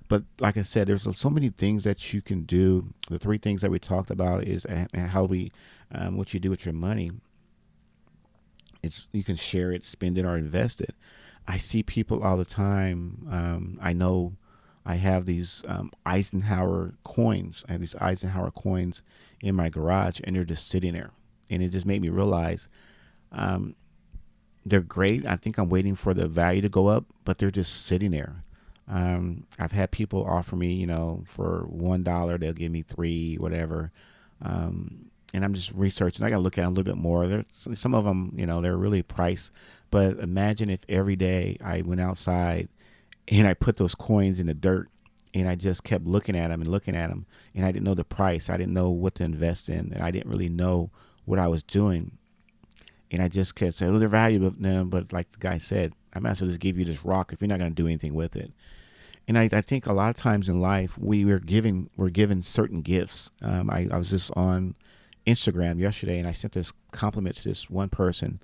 But 0.08 0.24
like 0.40 0.56
i 0.56 0.62
said 0.62 0.88
there's 0.88 1.06
so 1.16 1.30
many 1.30 1.50
things 1.50 1.84
that 1.84 2.12
you 2.14 2.22
can 2.22 2.42
do. 2.42 2.94
The 3.08 3.18
three 3.18 3.38
things 3.38 3.60
that 3.60 3.70
we 3.70 3.78
talked 3.78 4.10
about 4.10 4.44
is 4.44 4.66
how 4.94 5.24
we 5.24 5.52
um, 5.92 6.16
what 6.16 6.32
you 6.32 6.40
do 6.40 6.50
with 6.50 6.64
your 6.64 6.74
money. 6.74 7.12
It's 8.82 9.08
you 9.12 9.22
can 9.22 9.36
share 9.36 9.72
it 9.72 9.84
spend 9.84 10.16
it 10.16 10.24
or 10.24 10.38
invest 10.38 10.80
it. 10.80 10.94
I 11.46 11.58
see 11.58 11.82
people 11.82 12.22
all 12.22 12.36
the 12.36 12.44
time 12.44 13.26
um, 13.30 13.78
i 13.82 13.92
know 13.92 14.34
i 14.84 14.94
have 14.96 15.26
these 15.26 15.62
um, 15.68 15.90
eisenhower 16.06 16.94
coins 17.04 17.64
i 17.68 17.72
have 17.72 17.80
these 17.80 17.96
eisenhower 17.96 18.50
coins 18.50 19.02
in 19.42 19.54
my 19.54 19.68
garage 19.68 20.20
and 20.24 20.36
they're 20.36 20.44
just 20.44 20.68
sitting 20.68 20.92
there 20.92 21.10
and 21.48 21.62
it 21.62 21.68
just 21.68 21.86
made 21.86 22.00
me 22.00 22.08
realize 22.08 22.68
um, 23.32 23.74
they're 24.64 24.80
great. 24.80 25.26
I 25.26 25.36
think 25.36 25.58
I'm 25.58 25.68
waiting 25.68 25.94
for 25.94 26.14
the 26.14 26.28
value 26.28 26.60
to 26.62 26.68
go 26.68 26.88
up, 26.88 27.04
but 27.24 27.38
they're 27.38 27.50
just 27.50 27.84
sitting 27.86 28.10
there. 28.10 28.44
Um, 28.88 29.46
I've 29.58 29.72
had 29.72 29.90
people 29.90 30.24
offer 30.24 30.56
me, 30.56 30.72
you 30.72 30.86
know, 30.86 31.22
for 31.26 31.64
one 31.68 32.02
dollar 32.02 32.38
they'll 32.38 32.52
give 32.52 32.72
me 32.72 32.82
three, 32.82 33.36
whatever. 33.36 33.92
Um, 34.42 35.10
and 35.32 35.44
I'm 35.44 35.54
just 35.54 35.72
researching. 35.72 36.26
I 36.26 36.30
got 36.30 36.36
to 36.36 36.42
look 36.42 36.58
at 36.58 36.62
them 36.62 36.72
a 36.72 36.74
little 36.74 36.92
bit 36.92 37.00
more. 37.00 37.26
There's 37.26 37.44
some 37.74 37.94
of 37.94 38.04
them, 38.04 38.34
you 38.36 38.46
know, 38.46 38.60
they're 38.60 38.76
really 38.76 39.02
priced. 39.02 39.52
But 39.90 40.18
imagine 40.18 40.70
if 40.70 40.84
every 40.88 41.16
day 41.16 41.56
I 41.64 41.82
went 41.82 42.00
outside 42.00 42.68
and 43.30 43.46
I 43.46 43.54
put 43.54 43.76
those 43.76 43.94
coins 43.94 44.40
in 44.40 44.46
the 44.46 44.54
dirt 44.54 44.88
and 45.32 45.48
I 45.48 45.54
just 45.54 45.84
kept 45.84 46.04
looking 46.04 46.36
at 46.36 46.48
them 46.48 46.60
and 46.60 46.70
looking 46.70 46.96
at 46.96 47.08
them 47.08 47.26
and 47.54 47.64
I 47.64 47.72
didn't 47.72 47.84
know 47.84 47.94
the 47.94 48.04
price. 48.04 48.50
I 48.50 48.56
didn't 48.56 48.74
know 48.74 48.90
what 48.90 49.14
to 49.16 49.24
invest 49.24 49.68
in 49.68 49.92
and 49.92 50.02
I 50.02 50.10
didn't 50.10 50.30
really 50.30 50.48
know 50.48 50.90
what 51.24 51.38
I 51.38 51.46
was 51.46 51.62
doing 51.62 52.18
and 53.10 53.22
I 53.22 53.28
just 53.28 53.54
kept 53.54 53.76
saying, 53.76 53.94
oh, 53.94 53.98
they're 53.98 54.08
valuable 54.08 54.54
now, 54.58 54.84
but 54.84 55.12
like 55.12 55.32
the 55.32 55.38
guy 55.38 55.58
said, 55.58 55.92
I 56.12 56.18
might 56.20 56.30
as 56.30 56.40
well 56.40 56.48
just 56.48 56.60
give 56.60 56.78
you 56.78 56.84
this 56.84 57.04
rock 57.04 57.32
if 57.32 57.40
you're 57.40 57.48
not 57.48 57.58
going 57.58 57.70
to 57.70 57.82
do 57.82 57.86
anything 57.86 58.14
with 58.14 58.36
it. 58.36 58.52
And 59.26 59.38
I, 59.38 59.48
I, 59.52 59.60
think 59.60 59.86
a 59.86 59.92
lot 59.92 60.10
of 60.10 60.16
times 60.16 60.48
in 60.48 60.60
life 60.60 60.98
we 60.98 61.24
were 61.24 61.38
given 61.38 61.88
we're 61.96 62.10
given 62.10 62.42
certain 62.42 62.82
gifts. 62.82 63.30
Um, 63.42 63.70
I, 63.70 63.88
I 63.90 63.98
was 63.98 64.10
just 64.10 64.30
on 64.34 64.74
Instagram 65.26 65.78
yesterday 65.78 66.18
and 66.18 66.26
I 66.26 66.32
sent 66.32 66.54
this 66.54 66.72
compliment 66.90 67.36
to 67.36 67.44
this 67.44 67.70
one 67.70 67.90
person, 67.90 68.40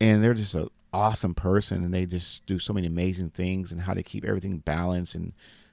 and 0.00 0.22
they're 0.22 0.34
just 0.34 0.54
an 0.54 0.68
awesome 0.92 1.34
person, 1.34 1.84
and 1.84 1.92
they 1.92 2.06
just 2.06 2.46
do 2.46 2.58
so 2.58 2.72
many 2.72 2.86
amazing 2.86 3.30
things 3.30 3.72
and 3.72 3.82
how 3.82 3.94
they 3.94 4.02
keep 4.02 4.24
everything 4.24 4.58
balanced 4.58 5.14
and 5.14 5.32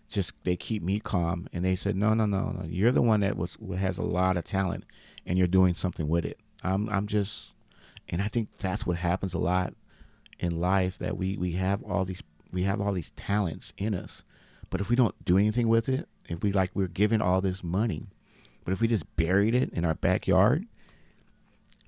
just 0.10 0.34
they 0.44 0.56
keep 0.56 0.84
me 0.84 1.00
calm. 1.00 1.48
And 1.52 1.66
they 1.66 1.76
said, 1.76 1.96
no, 1.96 2.14
no, 2.14 2.26
no, 2.26 2.52
no, 2.52 2.66
you're 2.68 2.92
the 2.92 3.02
one 3.02 3.22
that 3.22 3.38
was 3.38 3.58
has 3.78 3.98
a 3.98 4.04
lot 4.04 4.38
of 4.38 4.44
talent, 4.44 4.86
and 5.26 5.38
you're 5.38 5.48
doing 5.48 5.74
something 5.74 6.08
with 6.08 6.26
it. 6.26 6.40
I'm 6.64 6.90
I'm 6.90 7.08
just 7.08 7.54
and 8.10 8.22
I 8.22 8.28
think 8.28 8.50
that's 8.60 8.86
what 8.86 8.98
happens 8.98 9.34
a 9.34 9.40
lot 9.40 9.74
in 10.40 10.60
life 10.60 10.98
that 10.98 11.18
we, 11.18 11.38
we 11.38 11.54
have 11.54 11.82
all 11.84 12.06
these 12.06 12.24
we 12.52 12.64
have 12.64 12.80
all 12.80 12.94
these 12.94 13.12
talents 13.12 13.74
in 13.78 13.94
us. 13.94 14.24
But 14.70 14.82
if 14.82 14.90
we 14.90 14.96
don't 14.96 15.16
do 15.24 15.38
anything 15.38 15.68
with 15.68 15.88
it, 15.90 16.08
if 16.28 16.44
we 16.44 16.52
like 16.52 16.72
we're 16.74 16.88
given 16.88 17.22
all 17.22 17.42
this 17.42 17.64
money, 17.64 18.08
but 18.64 18.74
if 18.74 18.82
we 18.82 18.88
just 18.88 19.16
buried 19.16 19.56
it 19.56 19.72
in 19.74 19.86
our 19.86 19.96
backyard, 19.96 20.66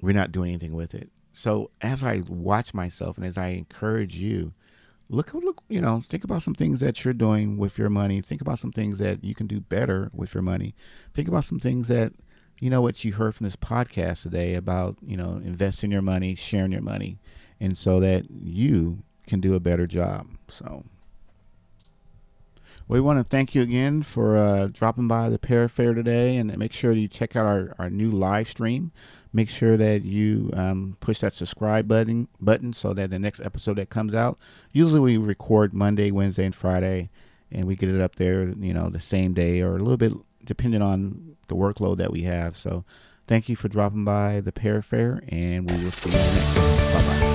we're 0.02 0.14
not 0.14 0.32
doing 0.32 0.50
anything 0.50 0.74
with 0.74 0.94
it. 0.94 1.10
So 1.36 1.70
as 1.82 2.02
I 2.02 2.24
watch 2.30 2.74
myself 2.74 3.18
and 3.18 3.26
as 3.26 3.38
I 3.38 3.48
encourage 3.50 4.16
you, 4.16 4.54
look 5.10 5.34
look 5.34 5.64
you 5.68 5.82
know 5.82 6.02
think 6.02 6.24
about 6.24 6.42
some 6.42 6.56
things 6.56 6.80
that 6.80 7.04
you're 7.04 7.14
doing 7.14 7.58
with 7.58 7.78
your 7.78 7.90
money. 7.90 8.22
Think 8.22 8.42
about 8.42 8.58
some 8.58 8.72
things 8.72 9.00
that 9.00 9.22
you 9.24 9.36
can 9.36 9.46
do 9.46 9.60
better 9.60 10.10
with 10.14 10.34
your 10.34 10.42
money. 10.42 10.74
Think 11.14 11.28
about 11.28 11.44
some 11.44 11.60
things 11.60 11.90
that 11.90 12.14
you 12.62 12.70
know 12.70 12.82
what 12.82 13.04
you 13.04 13.14
heard 13.14 13.36
from 13.36 13.44
this 13.44 13.58
podcast 13.58 14.24
today 14.24 14.56
about 14.56 14.96
you 15.06 15.18
know 15.18 15.42
investing 15.44 15.92
your 15.92 16.02
money 16.02 16.36
sharing 16.36 16.72
your 16.72 16.82
money 16.82 17.20
and 17.60 17.78
so 17.78 18.00
that 18.00 18.32
you 18.32 19.04
can 19.28 19.42
do 19.42 19.56
a 19.56 19.60
better 19.60 19.86
job. 19.86 20.28
So 20.50 20.86
we 22.88 23.00
want 23.00 23.20
to 23.20 23.24
thank 23.24 23.56
you 23.56 23.62
again 23.62 24.04
for 24.04 24.38
uh, 24.38 24.68
dropping 24.72 25.08
by 25.08 25.30
the 25.30 25.40
Pear 25.40 25.68
Fair 25.68 25.94
today 25.94 26.38
and 26.38 26.56
make 26.58 26.74
sure 26.74 26.92
you 26.92 27.08
check 27.08 27.36
out 27.36 27.46
our, 27.46 27.76
our 27.80 27.90
new 27.90 28.12
live 28.12 28.48
stream 28.48 28.92
make 29.34 29.50
sure 29.50 29.76
that 29.76 30.04
you 30.04 30.50
um, 30.54 30.96
push 31.00 31.20
that 31.20 31.34
subscribe 31.34 31.88
button 31.88 32.28
button 32.40 32.72
so 32.72 32.94
that 32.94 33.10
the 33.10 33.20
next 33.20 33.40
episode 33.42 33.78
that 33.78 33.90
comes 33.90 34.16
out 34.16 34.38
usually 34.72 35.00
we 35.00 35.18
record 35.18 35.74
monday 35.74 36.12
wednesday 36.12 36.46
and 36.46 36.56
friday 36.56 37.10
and 37.52 37.66
we 37.66 37.76
get 37.76 37.90
it 37.90 38.02
up 38.02 38.16
there 38.16 38.50
you 38.50 38.74
know 38.74 38.90
the 38.90 39.00
same 39.00 39.34
day 39.34 39.62
or 39.62 39.76
a 39.76 39.80
little 39.80 39.98
bit 39.98 40.14
depending 40.46 40.82
on 40.82 41.36
the 41.48 41.56
workload 41.56 41.98
that 41.98 42.12
we 42.12 42.24
have. 42.24 42.56
So 42.56 42.86
thank 43.28 43.50
you 43.50 43.56
for 43.56 43.68
dropping 43.68 44.06
by 44.06 44.40
the 44.40 44.52
Pear 44.52 44.82
Fair, 44.82 45.24
and 45.28 45.70
we 45.70 45.84
will 45.84 45.92
see 45.92 46.10
you 46.10 46.16
next. 46.16 46.56
Bye 46.56 47.20
bye. 47.20 47.35